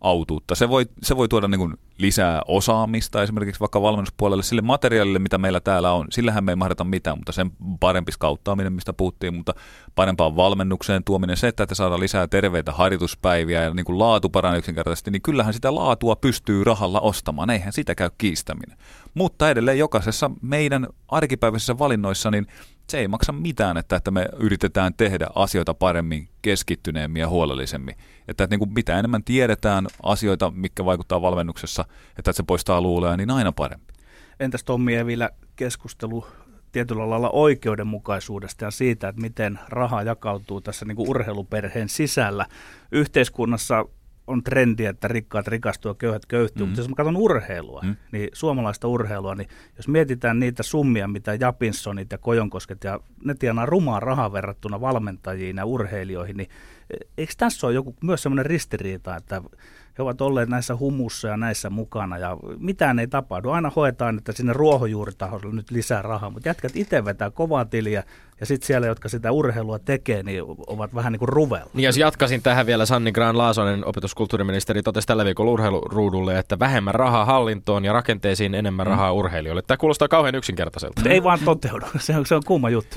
[0.04, 0.54] autuutta.
[0.54, 5.38] Se voi, se voi tuoda niin kuin, lisää osaamista esimerkiksi vaikka valmennuspuolelle sille materiaalille, mitä
[5.38, 6.06] meillä täällä on.
[6.10, 7.50] Sillähän me ei mahdeta mitään, mutta sen
[7.80, 9.54] parempi skauttaaminen, mistä puhuttiin, mutta
[9.94, 14.58] parempaan valmennukseen tuominen, se, että, että saadaan lisää terveitä harjoituspäiviä ja niin kuin laatu paranee
[14.58, 17.50] yksinkertaisesti, niin kyllähän sitä laatua pystyy rahalla ostamaan.
[17.50, 18.78] Eihän sitä käy kiistäminen.
[19.14, 22.46] Mutta edelleen jokaisessa meidän arkipäiväisissä valinnoissa, niin
[22.88, 27.94] se ei maksa mitään, että, että me yritetään tehdä asioita paremmin, keskittyneemmin ja huolellisemmin.
[28.28, 31.84] Että, että niin kuin mitä enemmän tiedetään asioita, mitkä vaikuttaa valmennuksessa,
[32.18, 33.94] että, se poistaa luuloja, niin aina parempi.
[34.40, 36.26] Entäs Tommi ei vielä keskustelu
[36.72, 42.46] tietyllä lailla oikeudenmukaisuudesta ja siitä, että miten raha jakautuu tässä niin kuin urheiluperheen sisällä.
[42.92, 43.84] Yhteiskunnassa
[44.26, 46.68] on trendi, että rikkaat rikastuu ja köyhät köyhtyy, Mm.
[46.68, 47.96] mutta jos mä katson urheilua, Mm.
[48.12, 53.66] niin suomalaista urheilua, niin jos mietitään niitä summia, mitä Japinsonit ja Kojonkosket ja ne tienaa
[53.66, 56.48] rumaa rahaa verrattuna valmentajiin ja urheilijoihin, niin
[57.18, 59.42] eikö tässä ole joku myös semmoinen ristiriita, että
[59.98, 63.50] he ovat olleet näissä humussa ja näissä mukana ja mitään ei tapahdu.
[63.50, 68.04] Aina hoetaan, että sinne ruohonjuuritaholle nyt lisää rahaa, mutta jätkät itse vetää kovaa tiliä
[68.40, 71.70] ja sitten siellä, jotka sitä urheilua tekee, niin ovat vähän niin kuin ruvella.
[71.74, 76.94] Niin jos jatkaisin tähän vielä, Sanni Graan Laasonen, opetuskulttuuriministeri, totesi tällä viikolla urheiluruudulle, että vähemmän
[76.94, 79.62] rahaa hallintoon ja rakenteisiin enemmän rahaa urheilijoille.
[79.62, 81.08] Tämä kuulostaa kauhean yksinkertaiselta.
[81.08, 81.86] Ei vaan toteudu.
[81.98, 82.96] Se on, se on kuuma juttu.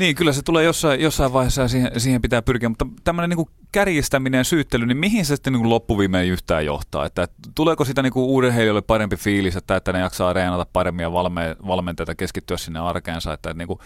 [0.00, 4.38] Niin, kyllä se tulee jossain, jossain vaiheessa siihen, siihen pitää pyrkiä, mutta tämmöinen niin kärjistäminen
[4.38, 7.06] ja syyttely, niin mihin se sitten niin loppuviimein yhtään johtaa?
[7.06, 11.56] Että, tuleeko sitä niin urheilijoille parempi fiilis, että, että ne jaksaa reenata paremmin ja valme,
[11.66, 13.78] valmentajat keskittyä sinne arkeensa, että, että niin kuin,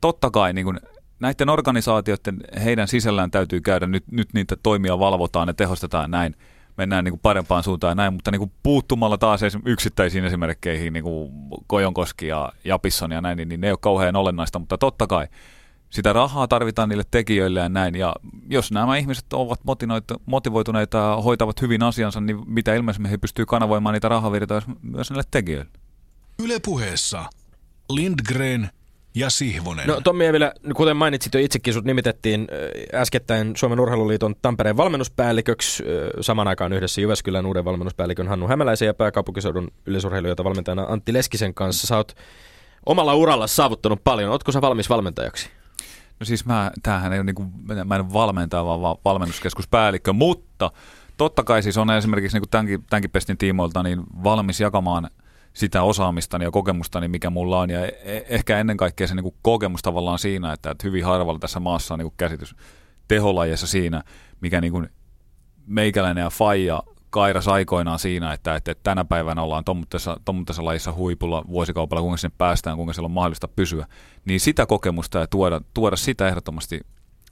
[0.00, 0.80] totta kai niin kuin,
[1.20, 6.36] näiden organisaatioiden, heidän sisällään täytyy käydä, nyt, nyt niitä toimia valvotaan ja tehostetaan näin,
[6.76, 11.04] mennään niin kuin parempaan suuntaan ja näin, mutta niin kuin puuttumalla taas yksittäisiin esimerkkeihin, niin
[11.04, 11.32] kuin
[11.66, 15.26] Kojonkoski ja Japisson ja näin, niin, niin ne ei ole kauhean olennaista, mutta totta kai
[15.90, 18.14] sitä rahaa tarvitaan niille tekijöille ja näin, ja
[18.48, 23.46] jos nämä ihmiset ovat motivoitu- motivoituneita ja hoitavat hyvin asiansa, niin mitä ilmeisemmin he pystyy
[23.46, 25.70] kanavoimaan niitä rahavirtoja myös näille tekijöille.
[26.38, 27.24] Ylepuheessa
[27.88, 28.70] Lindgren
[29.14, 29.86] ja Sihvonen.
[29.86, 32.48] No Tommi Evilä, kuten mainitsit jo itsekin, sut nimitettiin
[32.92, 35.88] äh, äskettäin Suomen Urheiluliiton Tampereen valmennuspäälliköksi, äh,
[36.20, 41.86] saman aikaan yhdessä Jyväskylän uuden valmennuspäällikön Hannu Hämäläisen ja pääkaupunkiseudun yleisurheilijoita valmentajana Antti Leskisen kanssa.
[41.86, 42.16] Sä oot
[42.86, 44.30] omalla uralla saavuttanut paljon.
[44.30, 45.50] Ootko sä valmis valmentajaksi?
[46.20, 47.44] No siis mä, tämähän ei ole niinku,
[47.84, 50.70] mä en ole valmentaja, vaan va- valmennuskeskuspäällikkö, mutta
[51.16, 55.10] totta kai siis on esimerkiksi niinku tämänkin, tämänkin pestin tiimoilta niin valmis jakamaan
[55.52, 59.82] sitä osaamistani ja kokemustani, mikä mulla on, ja e- ehkä ennen kaikkea se niinku kokemus
[59.82, 62.56] tavallaan siinä, että, että hyvin harvalla tässä maassa on niinku käsitys
[63.08, 64.02] teholajeissa siinä,
[64.40, 64.86] mikä niinku
[65.66, 69.64] meikäläinen ja Faija kairas aikoinaan siinä, että, että, tänä päivänä ollaan
[70.24, 73.86] tuommoisessa lajissa huipulla vuosikaupalla, kuinka sinne päästään, kuinka siellä on mahdollista pysyä,
[74.24, 76.80] niin sitä kokemusta ja tuoda, tuoda sitä ehdottomasti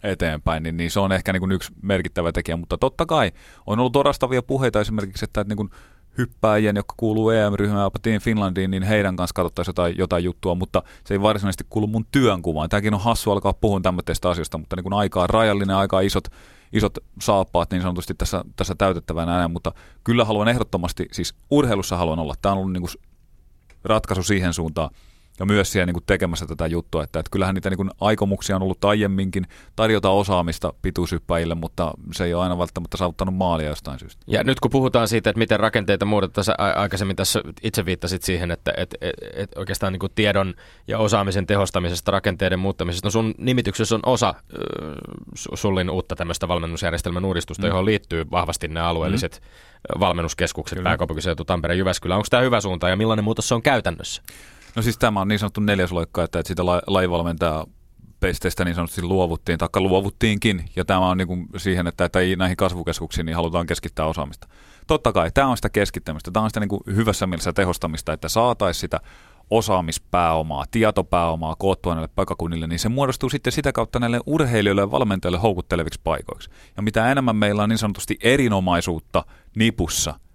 [0.02, 3.32] eteenpäin, niin, niin se on ehkä niin kuin yksi merkittävä tekijä, mutta totta kai
[3.66, 5.70] on ollut orastavia puheita esimerkiksi, että, että niin kuin
[6.18, 11.14] hyppääjien, jotka kuuluu EM-ryhmään Team Finlandiin, niin heidän kanssa katsottaisiin jotain, jotain juttua, mutta se
[11.14, 12.68] ei varsinaisesti kuulu mun työnkuvaan.
[12.68, 16.24] Tämäkin on hassu alkaa puhua tämmöistä asioista, mutta niin kuin aika on rajallinen, aika isot,
[16.72, 19.72] isot saappaat niin sanotusti tässä, tässä täytettävänä näin, mutta
[20.04, 22.34] kyllä haluan ehdottomasti, siis urheilussa haluan olla.
[22.42, 22.92] Tämä on ollut niin kuin
[23.84, 24.90] ratkaisu siihen suuntaan,
[25.38, 28.56] ja myös siellä niin kuin tekemässä tätä juttua, että, että kyllähän niitä niin kuin aikomuksia
[28.56, 33.98] on ollut aiemminkin tarjota osaamista pituusyppäjille, mutta se ei ole aina välttämättä saavuttanut maalia jostain
[33.98, 34.24] syystä.
[34.26, 36.44] Ja nyt kun puhutaan siitä, että miten rakenteita muutetaan,
[36.76, 40.54] aikaisemmin tässä itse viittasit siihen, että, että, että, että oikeastaan niin kuin tiedon
[40.88, 44.34] ja osaamisen tehostamisesta, rakenteiden muuttamisesta, no sun nimityksessä on osa äh,
[45.54, 47.68] sullin uutta tämmöistä valmennusjärjestelmän uudistusta, mm.
[47.68, 50.00] johon liittyy vahvasti nämä alueelliset mm.
[50.00, 50.88] valmennuskeskukset, Kyllä.
[50.88, 52.16] pääkaupunkiseutu, Tampere, Jyväskylä.
[52.16, 54.22] Onko tämä hyvä suunta ja millainen muutos se on käytännössä?
[54.78, 57.66] No siis tämä on niin sanottu neljäsloikka, että, että sitä la- lajivalmentaja
[58.20, 62.56] pesteistä niin sanotusti luovuttiin, taikka luovuttiinkin, ja tämä on niin kuin siihen, että, että näihin
[62.56, 64.48] kasvukeskuksiin niin halutaan keskittää osaamista.
[64.86, 68.28] Totta kai, tämä on sitä keskittämistä, tämä on sitä niin kuin hyvässä mielessä tehostamista, että
[68.28, 69.00] saataisiin sitä
[69.50, 75.38] osaamispääomaa, tietopääomaa koottua näille paikakunnille, niin se muodostuu sitten sitä kautta näille urheilijoille ja valmentajille
[75.38, 76.50] houkutteleviksi paikoiksi.
[76.76, 79.24] Ja mitä enemmän meillä on niin sanotusti erinomaisuutta
[79.54, 80.14] nipussa–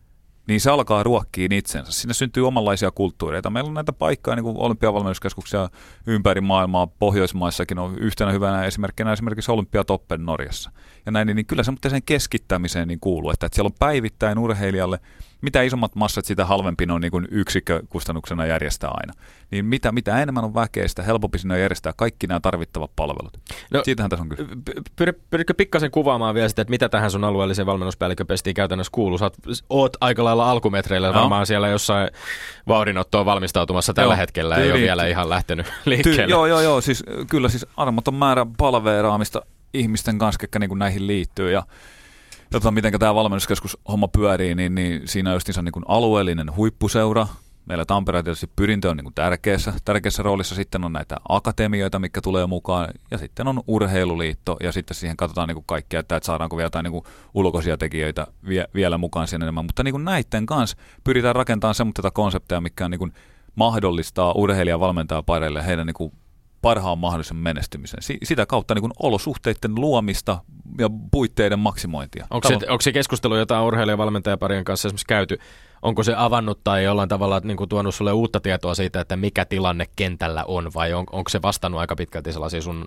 [0.48, 1.92] niin se alkaa ruokkiin itsensä.
[1.92, 3.50] Sinne syntyy omanlaisia kulttuureita.
[3.50, 5.70] Meillä on näitä paikkoja, niin kuin olympiavalmennuskeskuksia
[6.08, 10.72] ympäri maailmaa, Pohjoismaissakin on yhtenä hyvänä esimerkkinä esimerkiksi Olympiatoppen Norjassa.
[11.06, 15.00] Ja näin, niin, kyllä se sen keskittämiseen niin kuuluu, että, että siellä on päivittäin urheilijalle–
[15.44, 19.14] mitä isommat massat, sitä halvempi on niin yksikkökustannuksena järjestää aina.
[19.52, 23.38] Niin mitä, mitä enemmän on väkeä, sitä helpompi sinne järjestää kaikki nämä tarvittavat palvelut.
[23.72, 24.44] No, Siitähän tässä on kyse.
[24.96, 29.18] Pyr, pyritkö pikkasen kuvaamaan vielä sitä, että mitä tähän sun alueelliseen valmennuspäällikköpestiin käytännössä kuuluu?
[29.18, 29.38] Sä oot,
[29.70, 31.14] oot aika lailla alkumetreillä no.
[31.14, 32.10] varmaan siellä jossain
[32.68, 36.26] vauhdinottoon valmistautumassa tällä joo, hetkellä, ei ole vielä ihan lähtenyt liikkeelle.
[36.26, 39.42] Ty, joo, joo, joo, siis kyllä siis armoton määrä palveeraamista
[39.74, 41.64] ihmisten kanssa, jotka niin näihin liittyy ja
[42.54, 47.28] tota, miten tämä valmennuskeskus homma pyörii, niin, niin siinä on just niin kuin alueellinen huippuseura.
[47.66, 50.56] Meillä Tampereella tietysti pyrintö on niin tärkeässä, tärkeässä roolissa.
[50.56, 52.90] Sitten on näitä akatemioita, mikä tulee mukaan.
[53.12, 54.58] Ja sitten on urheiluliitto.
[54.64, 58.68] Ja sitten siihen katsotaan niin kaikkea, että, että saadaanko vielä jotain niin ulkoisia tekijöitä vie,
[58.74, 59.66] vielä mukaan sinne enemmän.
[59.66, 63.14] Mutta niin näiden kanssa pyritään rakentamaan semmoista konsepteja, mikä on niin
[63.56, 66.12] mahdollistaa urheilija valmentaa pareille heidän niin
[66.64, 68.00] parhaan mahdollisen menestymisen.
[68.24, 70.40] Sitä kautta niin kuin olosuhteiden luomista
[70.80, 72.28] ja puitteiden maksimointia.
[72.30, 75.40] Onko se, onko se keskustelu, jota on urheilijavalmentajaparien kanssa esimerkiksi käyty,
[75.82, 79.46] onko se avannut tai jollain tavalla niin kuin tuonut sulle uutta tietoa siitä, että mikä
[79.46, 82.86] tilanne kentällä on, vai on, onko se vastannut aika pitkälti sellaisia sun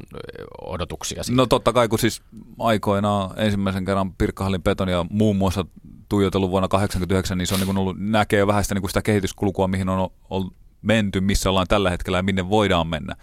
[0.61, 1.23] odotuksia?
[1.23, 1.37] Siitä?
[1.37, 2.23] No totta kai, kun siis
[2.59, 5.65] aikoinaan ensimmäisen kerran Pirkkahallin betonia muun muassa
[6.09, 9.03] tuijotellut vuonna 1989, niin se on niin kuin ollut, näkee vähän sitä, niin kuin sitä
[9.03, 10.51] kehityskulkua, mihin on, on
[10.83, 13.17] menty, missä ollaan tällä hetkellä ja minne voidaan mennä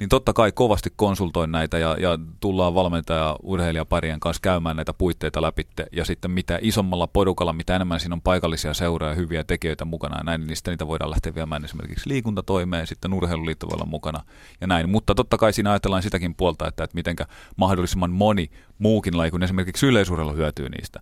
[0.00, 5.42] niin totta kai kovasti konsultoin näitä ja, ja tullaan valmentaja urheilijaparien kanssa käymään näitä puitteita
[5.42, 5.66] läpi.
[5.92, 10.18] Ja sitten mitä isommalla porukalla, mitä enemmän siinä on paikallisia seuraa ja hyviä tekijöitä mukana
[10.18, 14.22] ja näin, niin sitten niitä voidaan lähteä viemään esimerkiksi liikuntatoimeen, sitten urheiluliitto voi olla mukana
[14.60, 14.90] ja näin.
[14.90, 17.26] Mutta totta kai siinä ajatellaan sitäkin puolta, että, että mitenkä
[17.56, 21.00] mahdollisimman moni muukin laji kuin esimerkiksi yleisurheilu hyötyy niistä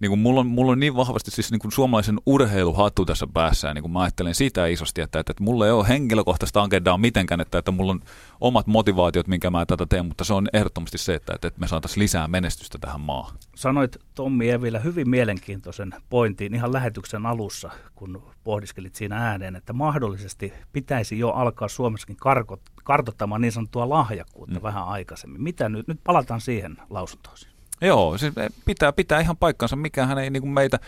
[0.00, 3.68] niin kuin mulla, on, mulla on niin vahvasti siis niin kuin suomalaisen urheiluhattu tässä päässä,
[3.68, 6.98] ja niin kuin mä ajattelen sitä isosti, että, että, että mulla ei ole henkilökohtaista agendaa
[6.98, 8.00] mitenkään, että, että mulla on
[8.40, 12.02] omat motivaatiot, minkä mä tätä teen, mutta se on ehdottomasti se, että, että, me saataisiin
[12.02, 13.36] lisää menestystä tähän maahan.
[13.54, 20.52] Sanoit Tommi Evilä hyvin mielenkiintoisen pointin ihan lähetyksen alussa, kun pohdiskelit siinä ääneen, että mahdollisesti
[20.72, 24.62] pitäisi jo alkaa Suomessakin karkot, kartottamaan niin sanottua lahjakkuutta mm.
[24.62, 25.42] vähän aikaisemmin.
[25.42, 25.88] Mitä nyt?
[25.88, 27.36] Nyt palataan siihen lausuntoon.
[27.80, 28.32] Joo, siis
[28.64, 29.76] pitää, pitää ihan paikkansa.
[29.76, 30.78] Mikähän ei niin kuin meitä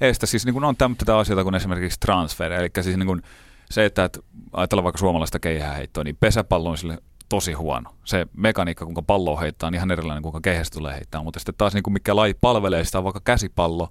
[0.00, 0.26] estä.
[0.26, 2.52] Siis niin kuin on tämmöitä asioita kuin esimerkiksi transfer.
[2.52, 3.22] Eli siis niin kuin
[3.70, 4.20] se, että, että
[4.52, 6.98] ajatellaan vaikka suomalaista keihäheittoa, niin pesäpallo on sille
[7.28, 7.90] tosi huono.
[8.04, 11.22] Se mekaniikka, kuinka palloa heittää, on ihan erilainen, kuinka keihästä tulee heittää.
[11.22, 13.88] Mutta sitten taas niin kuin mikä laji palvelee sitä on vaikka käsipallo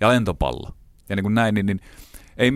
[0.00, 0.70] ja lentopallo.
[1.08, 1.80] Ja niin kuin näin, niin, niin
[2.36, 2.50] ei,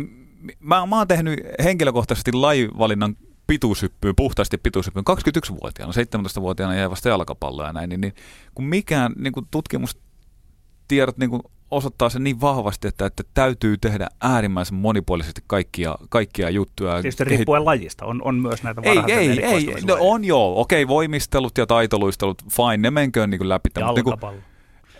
[0.60, 3.16] mä, mä oon tehnyt henkilökohtaisesti lajivalinnan
[3.46, 8.14] pituushyppyyn, puhtaasti pituushyppyyn 21-vuotiaana, 17-vuotiaana jäi vasta jalkapalloa ja näin, niin, niin
[8.54, 14.08] kun mikään niin kun tutkimustiedot niin kun osoittaa sen niin vahvasti, että, että täytyy tehdä
[14.20, 16.92] äärimmäisen monipuolisesti kaikkia, kaikkia juttuja.
[16.92, 17.38] Tietysti kehit...
[17.38, 21.66] riippuen lajista, on, on myös näitä Ei, ei, ei, no on joo, okei, voimistelut ja
[21.66, 23.70] taitoluistelut, fine, ne menköön niin läpi.
[23.78, 24.32] Jalkapallo.
[24.32, 24.51] Niin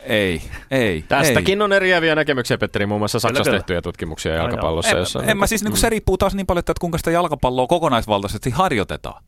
[0.07, 1.05] ei, ei.
[1.09, 1.65] Tästäkin ei.
[1.65, 4.91] on eriäviä näkemyksiä, Petteri, muun muassa Saksassa kyllä, tehtyjä tutkimuksia jalkapallossa.
[4.91, 7.11] En, jossa en, en mä siis, niin se riippuu taas niin paljon, että kuinka sitä
[7.11, 9.25] jalkapalloa kokonaisvaltaisesti harjoitetaan.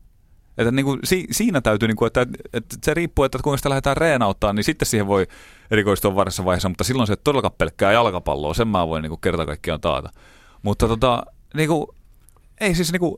[0.57, 3.69] Että niin kuin, si, siinä täytyy, niin kuin, että, että se riippuu, että kuinka sitä
[3.69, 5.27] lähdetään reenauttaa, niin sitten siihen voi
[5.71, 9.21] erikoistua varassa vaiheessa, mutta silloin se ei todellakaan pelkkää jalkapalloa, sen mä voin niin kuin,
[9.21, 10.09] kerta kaikkiaan taata.
[10.61, 11.23] Mutta tota,
[11.53, 11.87] niin kuin,
[12.61, 13.17] ei siis niin kuin,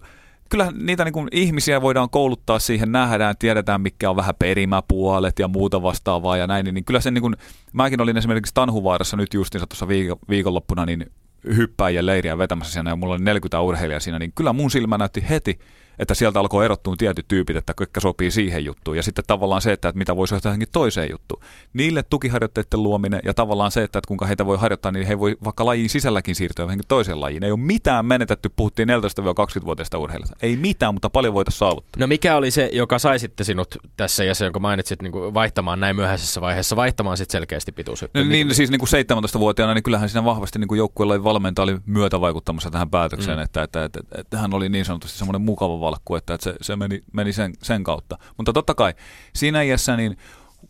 [0.50, 5.48] kyllä niitä niin kuin ihmisiä voidaan kouluttaa siihen, nähdään, tiedetään mikä on vähän perimäpuolet ja
[5.48, 7.36] muuta vastaavaa ja näin, niin, niin kyllä sen niin kuin,
[7.74, 9.88] mäkin olin esimerkiksi Tanhuvaarassa nyt justiinsa tuossa
[10.30, 11.12] viikonloppuna niin
[11.56, 15.26] hyppäjien leiriä vetämässä siinä ja mulla oli 40 urheilijaa siinä, niin kyllä mun silmä näytti
[15.30, 15.60] heti,
[16.00, 18.98] että sieltä alkoi erottua tietyt tyypit, että ketkä sopii siihen juttuun.
[18.98, 21.42] Ja sitten tavallaan se, että, että mitä voisi johtaa johonkin toiseen juttuun.
[21.74, 25.38] Niille tukiharjoitteiden luominen ja tavallaan se, että, että kuinka heitä voi harjoittaa, niin he voi
[25.44, 27.44] vaikka lajin sisälläkin siirtyä johonkin toiseen lajiin.
[27.44, 30.36] Ei ole mitään menetetty, puhuttiin 14-20-vuotiaista urheilijasta.
[30.42, 32.00] Ei mitään, mutta paljon voitaisiin saavuttaa.
[32.00, 35.34] No mikä oli se, joka sai sitten sinut tässä ja se, jonka mainitsit niin kuin
[35.34, 38.24] vaihtamaan näin myöhäisessä vaiheessa, vaihtamaan sitten selkeästi pituushyppyä?
[38.24, 42.72] No, niin, siis niin kuin 17-vuotiaana, niin kyllähän siinä vahvasti niin joukkueella valmentaja oli myötävaikuttamassa
[42.72, 43.44] tähän päätökseen, mm.
[43.44, 46.56] että, että, että, että, että, hän oli niin sanotusti semmoinen mukava valkku, että, että se,
[46.62, 48.18] se meni, meni sen, sen kautta.
[48.38, 48.94] Mutta totta kai
[49.34, 50.18] siinä iässä niin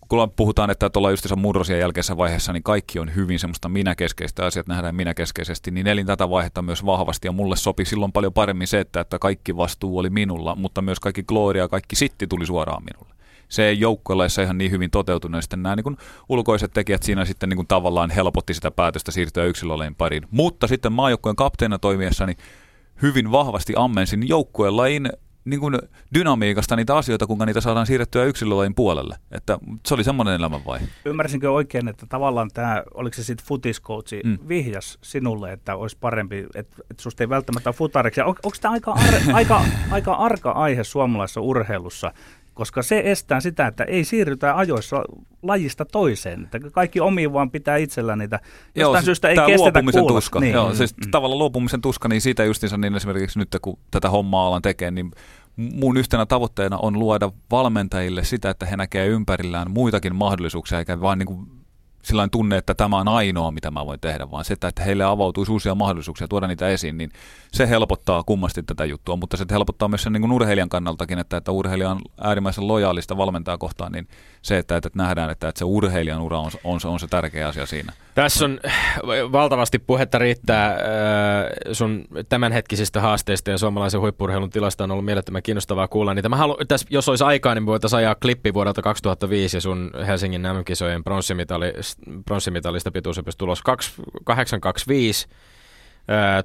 [0.09, 4.67] kun puhutaan, että ollaan just murrosien jälkeisessä vaiheessa, niin kaikki on hyvin semmoista minäkeskeistä, asiat
[4.67, 8.79] nähdään minäkeskeisesti, niin elin tätä vaihetta myös vahvasti ja mulle sopi silloin paljon paremmin se,
[8.79, 13.15] että, että kaikki vastuu oli minulla, mutta myös kaikki gloria, kaikki sitti tuli suoraan minulle.
[13.49, 15.97] Se ei joukkueella ihan niin hyvin toteutunut, ja sitten nämä niin kuin
[16.29, 20.27] ulkoiset tekijät siinä sitten niin kuin tavallaan helpotti sitä päätöstä siirtyä yksilölein pariin.
[20.31, 22.35] Mutta sitten maajoukkueen kapteena toimiessani
[23.01, 25.09] hyvin vahvasti ammensin joukkueen lajin
[25.45, 25.79] niin kuin
[26.13, 29.15] dynamiikasta niitä asioita, kuinka niitä saadaan siirrettyä yksilölajin puolelle.
[29.31, 30.87] Että se oli semmoinen elämänvaihe.
[31.05, 34.37] Ymmärsinkö oikein, että tavallaan tämä, oliko se sitten futiskoutsi, mm.
[34.47, 38.21] vihjas sinulle, että olisi parempi, että, että susta ei välttämättä ole futariksi.
[38.21, 42.11] On, onko tämä aika, ar, aika, aika arka aihe suomalaisessa urheilussa,
[42.57, 45.03] koska se estää sitä, että ei siirrytä ajoissa
[45.41, 46.43] lajista toiseen.
[46.43, 48.39] Että kaikki omiin vaan pitää itsellä niitä.
[48.75, 50.15] Jostain Joo, syystä ei kestetä luopumisen kuulla.
[50.15, 50.39] tuska.
[50.39, 50.53] Niin.
[50.53, 51.11] Joo, siis mm.
[51.11, 55.11] tavallaan luopumisen tuska, niin siitä justiinsa niin esimerkiksi nyt kun tätä hommaa alan tekee, niin
[55.55, 61.19] mun yhtenä tavoitteena on luoda valmentajille sitä, että he näkee ympärillään muitakin mahdollisuuksia, eikä vain
[61.19, 61.47] niin kuin
[62.07, 65.51] sillä tunne, että tämä on ainoa, mitä mä voin tehdä, vaan se, että heille avautuisi
[65.51, 67.11] uusia mahdollisuuksia tuoda niitä esiin, niin
[67.51, 71.37] se helpottaa kummasti tätä juttua, mutta se helpottaa myös sen niin kuin urheilijan kannaltakin, että,
[71.37, 74.07] että urheilija on äärimmäisen lojaalista valmentaa kohtaan, niin
[74.41, 77.65] se, että, että nähdään, että, että se urheilijan ura on, on, on se tärkeä asia
[77.65, 77.93] siinä.
[78.15, 78.59] Tässä on
[79.31, 80.77] valtavasti puhetta riittää äh,
[81.71, 86.29] sun tämänhetkisistä haasteista ja suomalaisen huippurheilun tilasta on ollut mielettömän kiinnostavaa kuulla niitä.
[86.29, 90.41] Mä haluan, tässä, jos olisi aikaa, niin voitaisiin ajaa klippi vuodelta 2005 ja sun Helsingin
[90.41, 91.73] MM-kisojen pronssimitali,
[92.25, 95.27] pronssimitalista pituusopista tulos 2825.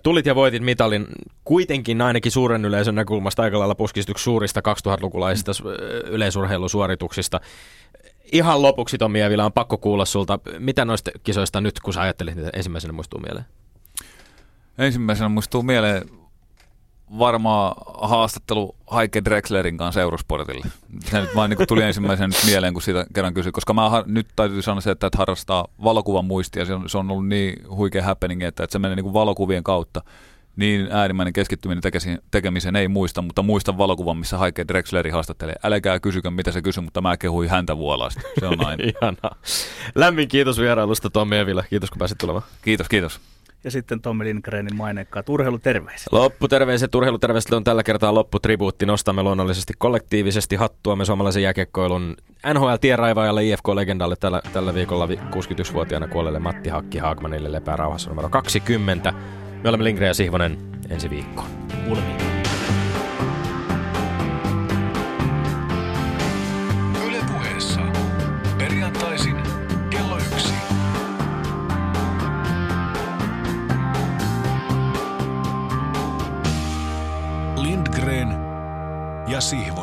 [0.03, 1.07] Tulit ja voitit mitalin
[1.45, 5.53] kuitenkin ainakin suuren yleisön näkökulmasta aika lailla puskistuksi suurista 2000-lukulaisista
[6.07, 7.41] yleisurheilusuorituksista.
[8.33, 12.35] Ihan lopuksi Tommi vielä on pakko kuulla sulta, mitä noista kisoista nyt, kun sä ajattelit
[12.35, 13.45] niitä ensimmäisenä muistuu mieleen?
[14.79, 16.22] Ensimmäisenä muistuu mieleen
[17.19, 20.67] varmaan haastattelu Heike Drexlerin kanssa Eurosportille.
[21.05, 24.05] Se nyt vain niin tuli ensimmäisen nyt mieleen, kun siitä kerran kysyin, koska mä har-
[24.07, 26.65] nyt täytyy sanoa se, että, että harrastaa valokuvan muistia.
[26.65, 30.03] Se on, se on ollut niin huikea happening, että, että se menee niin valokuvien kautta.
[30.57, 31.83] Niin äärimmäinen keskittyminen
[32.31, 35.55] tekemiseen ei muista, mutta muistan valokuvan, missä Heike Drexleri haastattelee.
[35.63, 38.21] Älkää kysykö, mitä se kysyy, mutta mä kehuin häntä vuolaasti.
[38.41, 38.85] Se on aina.
[39.03, 39.37] Ihanaa.
[39.95, 41.65] Lämmin kiitos vierailusta Tommi Evila.
[41.71, 42.45] Kiitos kun pääsit tulemaan.
[42.63, 43.21] Kiitos, kiitos
[43.65, 46.13] ja sitten Tommi Lindgrenin maineikkaat urheiluterveiset.
[46.13, 48.87] Lopputerveiset, urheiluterveiset on tällä kertaa lopputribuutti.
[48.87, 52.17] Nostamme luonnollisesti kollektiivisesti hattuamme suomalaisen jääkiekkoilun
[52.55, 59.13] NHL-tienraivaajalle, IFK-legendalle tällä, tällä viikolla 61-vuotiaana kuolleelle Matti Hakki Haakmanille lepää rauhassa numero 20.
[59.63, 60.59] Me olemme Lindgren ja Sihvonen
[60.91, 61.49] ensi viikkoon.
[61.85, 62.32] Kuulemiin.
[79.43, 79.82] Ja Sihvonen.